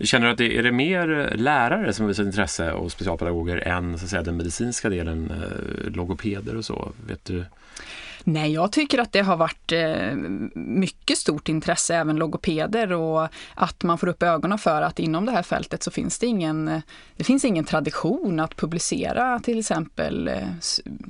Känner 0.00 0.26
du 0.26 0.32
att 0.32 0.38
det 0.38 0.58
är 0.58 0.62
det 0.62 0.72
mer 0.72 1.10
eh, 1.10 1.36
lärare 1.36 1.92
som 1.92 2.06
visar 2.06 2.24
intresse 2.24 2.72
och 2.72 2.92
specialpedagoger 2.92 3.56
än 3.56 3.98
så 3.98 4.04
att 4.04 4.10
säga, 4.10 4.22
den 4.22 4.36
medicinska 4.36 4.88
delen, 4.88 5.30
eh, 5.30 5.90
logopeder 5.90 6.56
och 6.56 6.64
så? 6.64 6.92
Vet 7.06 7.24
du? 7.24 7.44
Nej, 8.24 8.52
jag 8.52 8.72
tycker 8.72 8.98
att 8.98 9.12
det 9.12 9.20
har 9.20 9.36
varit 9.36 9.72
eh, 9.72 10.14
mycket 10.54 11.18
stort 11.18 11.48
intresse, 11.48 11.96
även 11.96 12.16
logopeder 12.16 12.92
och 12.92 13.28
att 13.54 13.82
man 13.82 13.98
får 13.98 14.06
upp 14.06 14.22
ögonen 14.22 14.58
för 14.58 14.82
att 14.82 14.98
inom 14.98 15.26
det 15.26 15.32
här 15.32 15.42
fältet 15.42 15.82
så 15.82 15.90
finns 15.90 16.18
det 16.18 16.26
ingen, 16.26 16.82
det 17.16 17.24
finns 17.24 17.44
ingen 17.44 17.64
tradition 17.64 18.40
att 18.40 18.56
publicera 18.56 19.40
till 19.40 19.58
exempel 19.58 20.28
eh, 20.28 20.34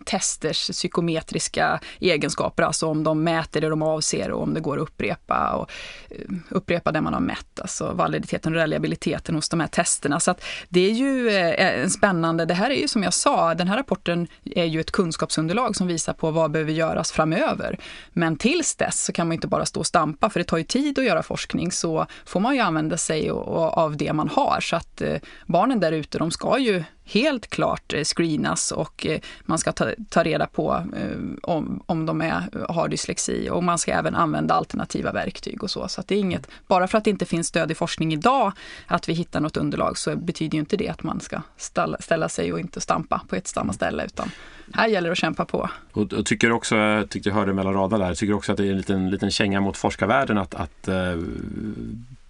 testers 0.05 0.71
psykometriska 0.71 1.81
egenskaper, 2.00 2.62
alltså 2.62 2.87
om 2.87 3.05
de 3.05 3.25
mäter 3.25 3.61
det 3.61 3.69
de 3.69 3.83
avser 3.83 4.31
och 4.31 4.43
om 4.43 4.55
det 4.55 4.61
går 4.61 4.76
att 4.76 4.83
upprepa 4.83 5.52
och 5.52 5.71
eh, 6.11 6.17
upprepa 6.49 6.93
det 6.93 7.00
man 7.00 7.14
har 7.14 7.21
mätt, 7.21 7.61
alltså 7.61 7.93
validiteten 7.93 8.52
och 8.52 8.59
reliabiliteten 8.59 9.35
hos 9.35 9.49
de 9.49 9.61
här 9.61 9.67
testerna. 9.67 10.21
Så 10.21 10.31
att 10.31 10.45
det 10.69 10.81
är 10.81 10.93
ju 10.93 11.31
en 11.31 11.90
spännande, 11.90 12.45
det 12.45 12.55
här 12.55 12.71
är 12.71 12.81
ju 12.81 12.88
som 12.88 13.02
jag 13.02 13.14
sa, 13.14 13.55
den 13.55 13.69
här 13.69 13.76
rapporten 13.76 14.29
är 14.45 14.64
ju 14.64 14.81
ett 14.81 14.90
kunskapsunderlag 14.90 15.76
som 15.76 15.87
visar 15.87 16.12
på 16.12 16.31
vad 16.31 16.50
behöver 16.50 16.73
göras 16.73 17.00
göras 17.00 17.12
framöver. 17.12 17.78
Men 18.12 18.37
tills 18.37 18.76
dess 18.76 19.04
så 19.04 19.12
kan 19.12 19.26
man 19.26 19.35
inte 19.35 19.49
bara 19.49 19.66
stå 19.66 19.80
och 19.80 19.87
stampa, 19.87 20.30
för 20.30 20.40
det 20.40 20.45
tar 20.45 20.59
ju 20.59 20.64
tid 20.64 20.99
att 20.99 21.04
göra 21.04 21.23
forskning, 21.23 21.73
så 21.73 22.07
får 22.26 22.40
man 22.40 22.54
ju 22.54 22.61
använda 22.61 22.97
sig 22.97 23.30
av 23.30 23.97
det 23.97 24.12
man 24.12 24.28
har. 24.28 24.61
Så 24.61 24.76
att 24.76 25.00
eh, 25.00 25.21
barnen 25.47 25.80
där 25.80 25.92
ute, 25.92 26.19
de 26.19 26.30
ska 26.30 26.59
ju 26.59 26.85
helt 27.11 27.50
klart 27.50 27.93
eh, 27.93 28.05
screenas 28.05 28.73
och 28.73 29.07
eh, 29.07 29.21
man 29.43 29.59
ska 29.59 29.73
ta, 29.73 29.90
ta 30.09 30.23
reda 30.23 30.47
på 30.47 30.85
eh, 30.97 31.19
om, 31.43 31.83
om 31.87 32.07
de 32.07 32.21
är, 32.21 32.67
har 32.69 32.88
dyslexi 32.88 33.50
och 33.50 33.64
man 33.64 33.79
ska 33.79 33.93
även 33.93 34.14
använda 34.14 34.55
alternativa 34.55 35.12
verktyg 35.12 35.62
och 35.62 35.71
så. 35.71 35.88
Så 35.88 36.00
att 36.00 36.09
det 36.09 36.14
är 36.14 36.19
inget, 36.19 36.49
bara 36.67 36.88
för 36.88 36.99
att 36.99 37.05
det 37.05 37.11
inte 37.11 37.26
finns 37.26 37.47
stöd 37.47 37.71
i 37.71 37.75
forskning 37.75 38.12
idag, 38.12 38.52
att 38.87 39.09
vi 39.09 39.12
hittar 39.12 39.40
något 39.40 39.57
underlag, 39.57 39.99
så 39.99 40.17
betyder 40.17 40.55
ju 40.55 40.61
inte 40.61 40.76
det 40.76 40.88
att 40.88 41.02
man 41.02 41.21
ska 41.21 41.43
ställa, 41.57 41.97
ställa 42.00 42.29
sig 42.29 42.52
och 42.52 42.61
inte 42.61 42.81
stampa 42.81 43.21
på 43.29 43.37
ett 43.37 43.49
samma 43.49 43.73
ställe, 43.73 44.05
utan 44.05 44.31
här 44.73 44.88
gäller 44.88 45.09
det 45.09 45.12
att 45.12 45.19
kämpa 45.19 45.45
på. 45.45 45.71
Och, 45.93 46.12
och 46.12 46.26
tycker 46.26 46.52
också, 46.52 46.76
jag 46.76 47.11
tyckte 47.11 47.29
jag 47.29 47.37
hörde 47.37 47.52
mellan 47.52 47.75
raderna 47.75 48.07
där, 48.07 48.14
tycker 48.14 48.35
också 48.35 48.52
att 48.52 48.59
det 48.59 48.67
är 48.67 48.71
en 48.71 48.76
liten, 48.76 49.11
liten 49.11 49.31
känga 49.31 49.61
mot 49.61 49.76
forskarvärlden 49.76 50.38
att, 50.38 50.55
att 50.55 50.88
uh, 50.88 50.95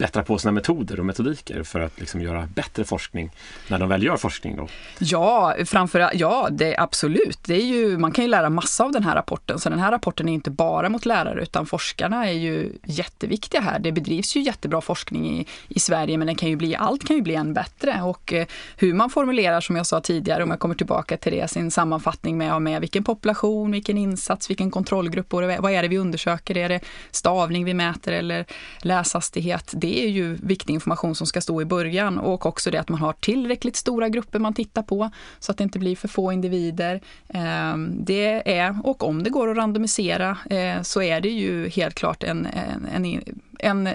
bättra 0.00 0.22
på 0.22 0.38
sina 0.38 0.52
metoder 0.52 1.00
och 1.00 1.06
metodiker 1.06 1.62
för 1.62 1.80
att 1.80 2.00
liksom 2.00 2.20
göra 2.20 2.48
bättre 2.54 2.84
forskning 2.84 3.30
när 3.68 3.78
de 3.78 3.88
väl 3.88 4.02
gör 4.02 4.16
forskning? 4.16 4.56
Då? 4.56 4.68
Ja, 4.98 5.54
framför, 5.64 6.10
ja 6.14 6.48
det, 6.50 6.76
absolut. 6.76 7.38
Det 7.44 7.54
är 7.54 7.64
ju, 7.64 7.98
man 7.98 8.12
kan 8.12 8.24
ju 8.24 8.30
lära 8.30 8.50
massa 8.50 8.84
av 8.84 8.92
den 8.92 9.04
här 9.04 9.14
rapporten. 9.14 9.58
Så 9.58 9.70
den 9.70 9.78
här 9.78 9.90
rapporten 9.90 10.28
är 10.28 10.32
inte 10.32 10.50
bara 10.50 10.88
mot 10.88 11.06
lärare 11.06 11.42
utan 11.42 11.66
forskarna 11.66 12.28
är 12.28 12.32
ju 12.32 12.72
jätteviktiga 12.84 13.60
här. 13.60 13.78
Det 13.78 13.92
bedrivs 13.92 14.36
ju 14.36 14.40
jättebra 14.40 14.80
forskning 14.80 15.38
i, 15.40 15.46
i 15.68 15.80
Sverige 15.80 16.18
men 16.18 16.26
den 16.26 16.36
kan 16.36 16.48
ju 16.48 16.56
bli, 16.56 16.76
allt 16.76 17.06
kan 17.06 17.16
ju 17.16 17.22
bli 17.22 17.34
än 17.34 17.54
bättre. 17.54 18.02
Och 18.02 18.32
eh, 18.32 18.46
hur 18.76 18.94
man 18.94 19.10
formulerar, 19.10 19.60
som 19.60 19.76
jag 19.76 19.86
sa 19.86 20.00
tidigare, 20.00 20.42
om 20.42 20.50
jag 20.50 20.58
kommer 20.58 20.74
tillbaka 20.74 21.16
till 21.16 21.32
det, 21.32 21.50
sin 21.50 21.70
sammanfattning 21.70 22.38
med, 22.38 22.62
med 22.62 22.80
vilken 22.80 23.04
population, 23.04 23.72
vilken 23.72 23.98
insats, 23.98 24.50
vilken 24.50 24.70
kontrollgrupp, 24.70 25.32
vad 25.32 25.72
är 25.72 25.82
det 25.82 25.88
vi 25.88 25.98
undersöker? 25.98 26.56
Är 26.56 26.68
det 26.68 26.80
stavning 27.10 27.64
vi 27.64 27.74
mäter 27.74 28.12
eller 28.12 28.46
läshastighet? 28.82 29.72
Det 29.76 29.89
det 29.90 30.04
är 30.04 30.08
ju 30.08 30.34
viktig 30.34 30.74
information 30.74 31.14
som 31.14 31.26
ska 31.26 31.40
stå 31.40 31.62
i 31.62 31.64
början 31.64 32.18
och 32.18 32.46
också 32.46 32.70
det 32.70 32.80
att 32.80 32.88
man 32.88 33.00
har 33.00 33.12
tillräckligt 33.12 33.76
stora 33.76 34.08
grupper 34.08 34.38
man 34.38 34.54
tittar 34.54 34.82
på 34.82 35.10
så 35.38 35.52
att 35.52 35.58
det 35.58 35.64
inte 35.64 35.78
blir 35.78 35.96
för 35.96 36.08
få 36.08 36.32
individer. 36.32 37.00
Ehm, 37.28 38.04
det 38.04 38.58
är, 38.58 38.78
och 38.84 39.02
om 39.02 39.22
det 39.22 39.30
går 39.30 39.50
att 39.50 39.56
randomisera 39.56 40.38
eh, 40.50 40.82
så 40.82 41.02
är 41.02 41.20
det 41.20 41.28
ju 41.28 41.68
helt 41.68 41.94
klart 41.94 42.22
en, 42.22 42.46
en, 42.46 43.04
en, 43.04 43.22
en 43.58 43.88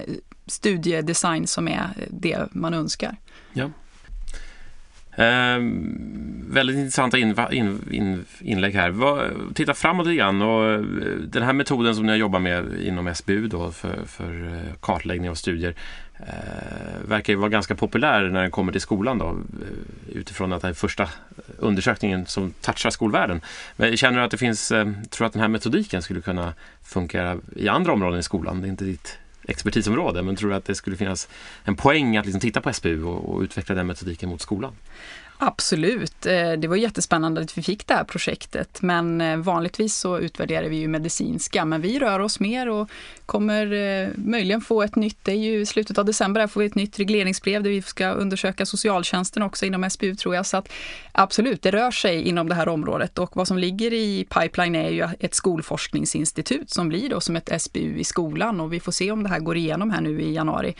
studiedesign 0.47 1.47
som 1.47 1.67
är 1.67 1.89
det 2.09 2.47
man 2.51 2.73
önskar. 2.73 3.17
Ja. 3.53 3.69
Eh, 5.15 5.59
väldigt 6.47 6.75
intressanta 6.75 7.17
in, 7.17 7.35
in, 7.51 7.79
in, 7.91 8.25
inlägg 8.39 8.73
här. 8.73 8.89
Va, 8.89 9.23
titta 9.53 9.73
framåt 9.73 10.07
lite 10.07 10.17
grann. 10.17 10.41
Och 10.41 10.71
eh, 10.71 10.79
den 11.27 11.43
här 11.43 11.53
metoden 11.53 11.95
som 11.95 12.05
ni 12.05 12.11
har 12.11 12.17
jobbat 12.17 12.41
med 12.41 12.81
inom 12.83 13.15
SBU 13.15 13.47
då 13.47 13.71
för, 13.71 14.05
för 14.05 14.53
eh, 14.53 14.73
kartläggning 14.79 15.29
av 15.29 15.35
studier 15.35 15.75
eh, 16.19 17.07
verkar 17.07 17.33
ju 17.33 17.39
vara 17.39 17.49
ganska 17.49 17.75
populär 17.75 18.29
när 18.29 18.41
den 18.41 18.51
kommer 18.51 18.71
till 18.71 18.81
skolan 18.81 19.17
då, 19.17 19.27
eh, 19.27 20.17
utifrån 20.17 20.53
att 20.53 20.61
det 20.61 20.67
är 20.67 20.73
första 20.73 21.09
undersökningen 21.57 22.25
som 22.25 22.53
touchar 22.61 22.89
skolvärlden. 22.89 23.41
Men 23.75 23.97
känner 23.97 24.19
du 24.19 24.25
att 24.25 24.31
det 24.31 24.37
finns, 24.37 24.71
eh, 24.71 24.91
tror 25.09 25.27
att 25.27 25.33
den 25.33 25.41
här 25.41 25.49
metodiken 25.49 26.01
skulle 26.01 26.21
kunna 26.21 26.53
fungera 26.83 27.37
i 27.55 27.67
andra 27.67 27.93
områden 27.93 28.19
i 28.19 28.23
skolan? 28.23 28.61
Det 28.61 28.67
är 28.67 28.69
inte 28.69 28.85
ditt 28.85 29.17
expertisområde, 29.47 30.21
men 30.21 30.35
tror 30.35 30.49
du 30.49 30.55
att 30.55 30.65
det 30.65 30.75
skulle 30.75 30.97
finnas 30.97 31.27
en 31.63 31.75
poäng 31.75 32.17
att 32.17 32.25
liksom 32.25 32.41
titta 32.41 32.61
på 32.61 32.73
SBU 32.73 33.03
och, 33.03 33.35
och 33.35 33.41
utveckla 33.41 33.75
den 33.75 33.87
metodiken 33.87 34.29
mot 34.29 34.41
skolan? 34.41 34.73
Absolut. 35.37 36.25
Eh, 36.25 36.51
det 36.51 36.67
var 36.67 36.75
jättespännande 36.75 37.41
att 37.41 37.57
vi 37.57 37.61
fick 37.61 37.87
det 37.87 37.93
här 37.93 38.03
projektet. 38.03 38.81
Men 38.81 39.21
eh, 39.21 39.37
vanligtvis 39.37 39.95
så 39.97 40.17
utvärderar 40.17 40.69
vi 40.69 40.75
ju 40.75 40.87
medicinska. 40.87 41.65
Men 41.65 41.81
vi 41.81 41.99
rör 41.99 42.19
oss 42.19 42.39
mer 42.39 42.69
och 42.69 42.89
kommer 43.25 43.73
eh, 43.73 44.09
möjligen 44.15 44.61
få 44.61 44.83
ett 44.83 44.95
nytt, 44.95 45.17
det 45.23 45.31
är 45.31 45.35
ju 45.35 45.61
i 45.61 45.65
slutet 45.65 45.97
av 45.97 46.05
december, 46.05 46.41
här 46.41 46.47
får 46.47 46.59
vi 46.61 46.67
ett 46.67 46.75
nytt 46.75 46.99
regleringsbrev 46.99 47.63
där 47.63 47.69
vi 47.69 47.81
ska 47.81 48.11
undersöka 48.11 48.65
socialtjänsten 48.65 49.43
också 49.43 49.65
inom 49.65 49.89
SBU 49.89 50.15
tror 50.15 50.35
jag. 50.35 50.45
Så 50.45 50.57
att 50.57 50.69
absolut, 51.11 51.61
det 51.61 51.71
rör 51.71 51.91
sig 51.91 52.21
inom 52.21 52.49
det 52.49 52.55
här 52.55 52.67
området. 52.67 53.17
Och 53.19 53.35
vad 53.35 53.47
som 53.47 53.57
ligger 53.57 53.93
i 53.93 54.25
pipeline 54.29 54.75
är 54.75 54.89
ju 54.89 55.07
ett 55.19 55.33
skolforskningsinstitut 55.33 56.69
som 56.69 56.89
blir 56.89 57.09
då 57.09 57.21
som 57.21 57.35
ett 57.35 57.61
SBU 57.61 57.97
i 57.97 58.03
skolan. 58.03 58.59
Och 58.61 58.73
vi 58.73 58.79
får 58.79 58.91
se 58.91 59.11
om 59.11 59.23
det 59.23 59.29
här 59.29 59.39
går 59.39 59.57
igenom 59.57 59.91
här 59.91 60.01
nu 60.01 60.21
i 60.21 60.33
januari 60.33 60.75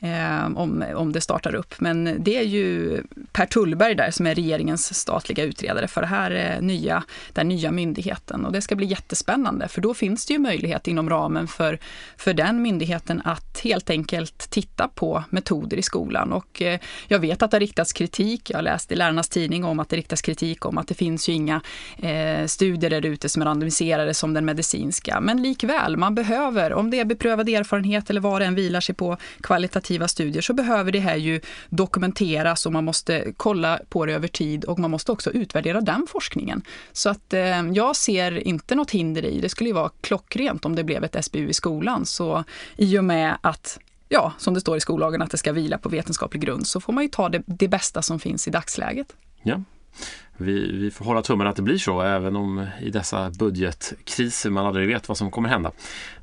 eh, 0.00 0.44
om, 0.44 0.84
om 0.94 1.12
det 1.12 1.20
startar 1.20 1.54
upp. 1.54 1.74
Men 1.78 2.16
det 2.18 2.36
är 2.36 2.42
ju 2.42 3.02
Per 3.32 3.46
Tullberg 3.46 3.94
där 3.94 4.10
som 4.10 4.26
är 4.26 4.34
regeringens 4.34 4.94
statliga 4.94 5.44
utredare 5.44 5.88
för 5.88 6.00
det 6.00 6.06
här 6.06 6.30
eh, 6.30 6.62
nya, 6.62 7.02
den 7.32 7.48
nya 7.48 7.72
myndigheten. 7.72 8.46
Och 8.46 8.52
det 8.52 8.60
ska 8.60 8.76
bli 8.76 8.86
jättespännande 8.86 9.68
för 9.68 9.80
då 9.80 9.94
finns 9.94 10.26
det 10.26 10.32
ju 10.32 10.38
möjlighet 10.38 10.88
inom 10.88 11.10
ramen 11.10 11.48
för, 11.48 11.78
för 12.16 12.34
den 12.34 12.62
myndigheten 12.62 13.22
att 13.24 13.60
helt 13.64 13.90
enkelt 13.90 14.50
titta 14.50 14.88
på 14.88 15.24
metoder 15.30 15.76
i 15.76 15.82
skolan. 15.82 16.32
Och 16.32 16.62
eh, 16.62 16.80
jag 17.08 17.18
vet 17.18 17.42
att 17.42 17.50
det 17.50 17.54
har 17.54 17.60
riktats 17.60 17.92
kritik, 17.92 18.50
jag 18.50 18.58
har 18.58 18.62
läst 18.62 18.92
i 18.92 18.96
Lärarnas 18.96 19.28
tidning 19.28 19.64
om 19.64 19.80
att 19.80 19.88
det 19.88 19.96
riktas 19.96 20.22
kritik 20.22 20.66
om 20.66 20.78
att 20.78 20.88
det 20.88 20.94
finns 20.94 21.28
ju 21.28 21.32
inga 21.32 21.60
eh, 21.98 22.46
studier 22.46 22.90
där 22.90 23.06
ute 23.06 23.28
som 23.28 23.42
är 23.42 23.46
randomiserade 23.46 24.14
som 24.14 24.34
den 24.34 24.44
medicinska. 24.44 25.20
Men 25.20 25.42
likväl, 25.42 25.96
man 25.96 26.14
behöver, 26.14 26.72
om 26.72 26.90
det 26.90 27.00
är 27.00 27.04
beprövad 27.04 27.48
erfarenhet 27.48 28.10
eller 28.10 28.20
vad 28.20 28.40
det 28.40 28.46
än 28.46 28.54
vilar 28.54 28.80
sig 28.80 28.94
på, 28.94 29.16
kvalitativt 29.40 29.89
kvalitativa 29.90 30.08
studier 30.08 30.42
så 30.42 30.52
behöver 30.52 30.92
det 30.92 31.00
här 31.00 31.16
ju 31.16 31.40
dokumenteras 31.70 32.66
och 32.66 32.72
man 32.72 32.84
måste 32.84 33.32
kolla 33.36 33.80
på 33.88 34.06
det 34.06 34.14
över 34.14 34.28
tid 34.28 34.64
och 34.64 34.78
man 34.78 34.90
måste 34.90 35.12
också 35.12 35.30
utvärdera 35.30 35.80
den 35.80 36.06
forskningen. 36.06 36.62
Så 36.92 37.10
att 37.10 37.34
eh, 37.34 37.60
jag 37.72 37.96
ser 37.96 38.38
inte 38.46 38.74
något 38.74 38.90
hinder 38.90 39.24
i, 39.24 39.40
det 39.40 39.48
skulle 39.48 39.70
ju 39.70 39.74
vara 39.74 39.90
klockrent 40.00 40.64
om 40.64 40.76
det 40.76 40.84
blev 40.84 41.04
ett 41.04 41.24
SBU 41.24 41.48
i 41.48 41.52
skolan, 41.52 42.06
så 42.06 42.44
i 42.76 42.98
och 42.98 43.04
med 43.04 43.38
att 43.42 43.78
ja, 44.08 44.32
som 44.38 44.54
det 44.54 44.60
står 44.60 44.76
i 44.76 44.80
skollagen, 44.80 45.22
att 45.22 45.30
det 45.30 45.38
ska 45.38 45.52
vila 45.52 45.78
på 45.78 45.88
vetenskaplig 45.88 46.42
grund, 46.42 46.66
så 46.66 46.80
får 46.80 46.92
man 46.92 47.04
ju 47.04 47.10
ta 47.10 47.28
det, 47.28 47.42
det 47.46 47.68
bästa 47.68 48.02
som 48.02 48.18
finns 48.18 48.48
i 48.48 48.50
dagsläget. 48.50 49.16
Ja. 49.42 49.62
Vi, 50.42 50.72
vi 50.72 50.90
får 50.90 51.04
hålla 51.04 51.22
tummarna 51.22 51.50
att 51.50 51.56
det 51.56 51.62
blir 51.62 51.78
så, 51.78 52.02
även 52.02 52.36
om 52.36 52.66
i 52.80 52.90
dessa 52.90 53.30
budgetkriser 53.30 54.50
man 54.50 54.66
aldrig 54.66 54.88
vet 54.88 55.08
vad 55.08 55.16
som 55.16 55.30
kommer 55.30 55.48
hända. 55.48 55.72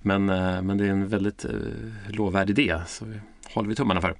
Men, 0.02 0.30
eh, 0.30 0.62
men 0.62 0.78
det 0.78 0.86
är 0.86 0.90
en 0.90 1.08
väldigt 1.08 1.46
eh, 1.46 1.52
lovvärd 2.08 2.50
idé. 2.50 2.80
Så 2.88 3.06
håller 3.54 3.70
vi 3.70 3.75
tummarna 3.75 4.01
för. 4.01 4.16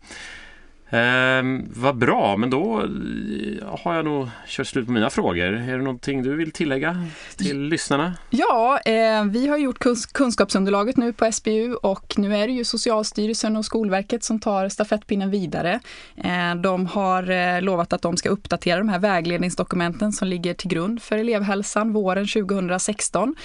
Eh, 0.90 1.44
vad 1.76 1.98
bra, 1.98 2.38
men 2.38 2.50
då 2.50 2.80
eh, 2.80 3.80
har 3.84 3.96
jag 3.96 4.06
nog 4.06 4.30
kört 4.48 4.68
slut 4.68 4.86
på 4.86 4.92
mina 4.92 5.10
frågor. 5.10 5.46
Är 5.46 5.78
det 5.78 5.84
någonting 5.84 6.24
du 6.24 6.36
vill 6.36 6.52
tillägga 6.52 7.08
till 7.38 7.62
lyssnarna? 7.62 8.14
Ja, 8.30 8.80
eh, 8.86 9.26
vi 9.26 9.48
har 9.48 9.58
gjort 9.58 9.80
kunsk 9.80 10.14
kunskapsunderlaget 10.14 10.98
nu 10.98 11.14
på 11.14 11.32
SBU 11.32 11.74
och 11.74 12.14
nu 12.18 12.36
är 12.36 12.48
det 12.48 12.54
ju 12.54 12.64
Socialstyrelsen 12.64 13.58
och 13.58 13.66
Skolverket 13.66 14.24
som 14.24 14.40
tar 14.40 14.70
stafettpinnen 14.70 15.32
vidare. 15.32 15.80
Eh, 16.16 16.56
de 16.56 16.86
har 16.86 17.30
eh, 17.30 17.62
lovat 17.62 17.94
att 17.94 18.02
de 18.02 18.18
ska 18.18 18.30
uppdatera 18.30 18.78
de 18.78 18.90
här 18.90 19.00
vägledningsdokumenten 19.00 20.12
som 20.12 20.28
ligger 20.28 20.54
till 20.54 20.70
grund 20.70 21.02
för 21.02 21.18
elevhälsan 21.18 21.94
våren 21.94 22.28
2016. 22.28 23.36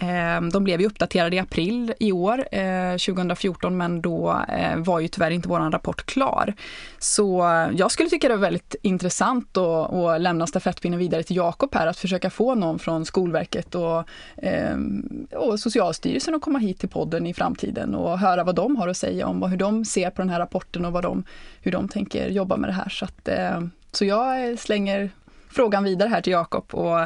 Ehm, 0.00 0.50
de 0.50 0.64
blev 0.64 0.80
ju 0.80 0.86
uppdaterade 0.86 1.36
i 1.36 1.38
april 1.38 1.94
i 1.98 2.12
år, 2.12 2.44
eh, 2.52 2.96
2014, 2.96 3.76
men 3.76 4.02
då 4.02 4.44
eh, 4.48 4.76
var 4.76 5.00
ju 5.00 5.08
tyvärr 5.08 5.30
inte 5.30 5.48
vår 5.48 5.70
rapport 5.70 6.06
klar. 6.06 6.54
Så 7.02 7.38
jag 7.74 7.90
skulle 7.90 8.08
tycka 8.08 8.28
det 8.28 8.34
var 8.34 8.40
väldigt 8.40 8.74
intressant 8.82 9.56
att, 9.56 9.92
att 9.92 10.20
lämna 10.20 10.46
stafettpinnen 10.46 10.98
vidare 10.98 11.22
till 11.22 11.36
Jakob 11.36 11.74
här, 11.74 11.86
att 11.86 11.96
försöka 11.96 12.30
få 12.30 12.54
någon 12.54 12.78
från 12.78 13.04
Skolverket 13.04 13.74
och, 13.74 14.04
eh, 14.36 14.76
och 15.32 15.60
Socialstyrelsen 15.60 16.34
att 16.34 16.42
komma 16.42 16.58
hit 16.58 16.78
till 16.78 16.88
podden 16.88 17.26
i 17.26 17.34
framtiden 17.34 17.94
och 17.94 18.18
höra 18.18 18.44
vad 18.44 18.54
de 18.54 18.76
har 18.76 18.88
att 18.88 18.96
säga 18.96 19.26
om 19.26 19.42
hur 19.42 19.56
de 19.56 19.84
ser 19.84 20.10
på 20.10 20.22
den 20.22 20.28
här 20.28 20.38
rapporten 20.38 20.84
och 20.84 20.92
vad 20.92 21.02
de, 21.02 21.24
hur 21.60 21.72
de 21.72 21.88
tänker 21.88 22.28
jobba 22.28 22.56
med 22.56 22.70
det 22.70 22.74
här. 22.74 22.88
Så, 22.88 23.04
att, 23.04 23.28
eh, 23.28 23.60
så 23.92 24.04
jag 24.04 24.50
eh, 24.50 24.56
slänger 24.56 25.10
frågan 25.50 25.84
vidare 25.84 26.08
här 26.08 26.20
till 26.20 26.32
Jakob 26.32 26.74
och, 26.74 27.00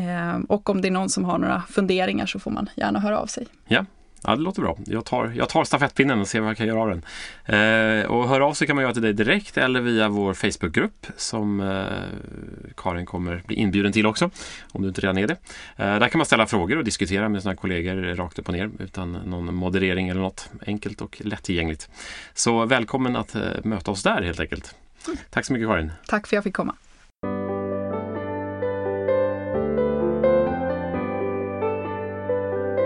eh, 0.00 0.38
och 0.48 0.70
om 0.70 0.80
det 0.80 0.88
är 0.88 0.92
någon 0.92 1.08
som 1.08 1.24
har 1.24 1.38
några 1.38 1.62
funderingar 1.68 2.26
så 2.26 2.38
får 2.38 2.50
man 2.50 2.70
gärna 2.76 3.00
höra 3.00 3.18
av 3.18 3.26
sig. 3.26 3.46
Ja, 3.68 3.84
Ja, 4.22 4.36
det 4.36 4.42
låter 4.42 4.62
bra. 4.62 4.78
Jag 4.86 5.04
tar, 5.04 5.32
jag 5.36 5.48
tar 5.48 5.64
stafettpinnen 5.64 6.20
och 6.20 6.28
ser 6.28 6.40
vad 6.40 6.50
jag 6.50 6.56
kan 6.56 6.66
göra 6.66 6.80
av 6.80 6.88
den. 6.88 7.02
Eh, 7.44 8.06
och 8.06 8.28
hör 8.28 8.40
av 8.40 8.54
sig 8.54 8.66
kan 8.66 8.76
man 8.76 8.82
göra 8.82 8.92
till 8.92 9.02
dig 9.02 9.12
direkt 9.12 9.56
eller 9.56 9.80
via 9.80 10.08
vår 10.08 10.34
Facebookgrupp 10.34 11.06
som 11.16 11.60
eh, 11.60 12.72
Karin 12.76 13.06
kommer 13.06 13.42
bli 13.46 13.56
inbjuden 13.56 13.92
till 13.92 14.06
också, 14.06 14.30
om 14.72 14.82
du 14.82 14.88
inte 14.88 15.00
redan 15.00 15.18
är 15.18 15.26
det. 15.26 15.36
Eh, 15.76 15.98
där 15.98 16.08
kan 16.08 16.18
man 16.18 16.26
ställa 16.26 16.46
frågor 16.46 16.78
och 16.78 16.84
diskutera 16.84 17.28
med 17.28 17.42
sina 17.42 17.56
kollegor 17.56 18.14
rakt 18.14 18.38
upp 18.38 18.48
och 18.48 18.54
ner 18.54 18.70
utan 18.78 19.12
någon 19.12 19.54
moderering 19.54 20.08
eller 20.08 20.20
något. 20.20 20.50
Enkelt 20.66 21.00
och 21.00 21.20
lättillgängligt. 21.24 21.88
Så 22.34 22.64
välkommen 22.64 23.16
att 23.16 23.34
eh, 23.34 23.42
möta 23.64 23.90
oss 23.90 24.02
där 24.02 24.22
helt 24.22 24.40
enkelt. 24.40 24.74
Mm. 25.06 25.18
Tack 25.30 25.44
så 25.44 25.52
mycket 25.52 25.68
Karin. 25.68 25.92
Tack 26.06 26.26
för 26.26 26.36
att 26.36 26.38
jag 26.38 26.44
fick 26.44 26.56
komma. 26.56 26.74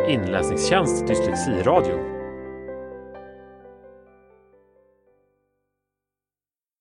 Inläsningstjänst 0.09 1.09
Dyslexiradio. 1.09 2.20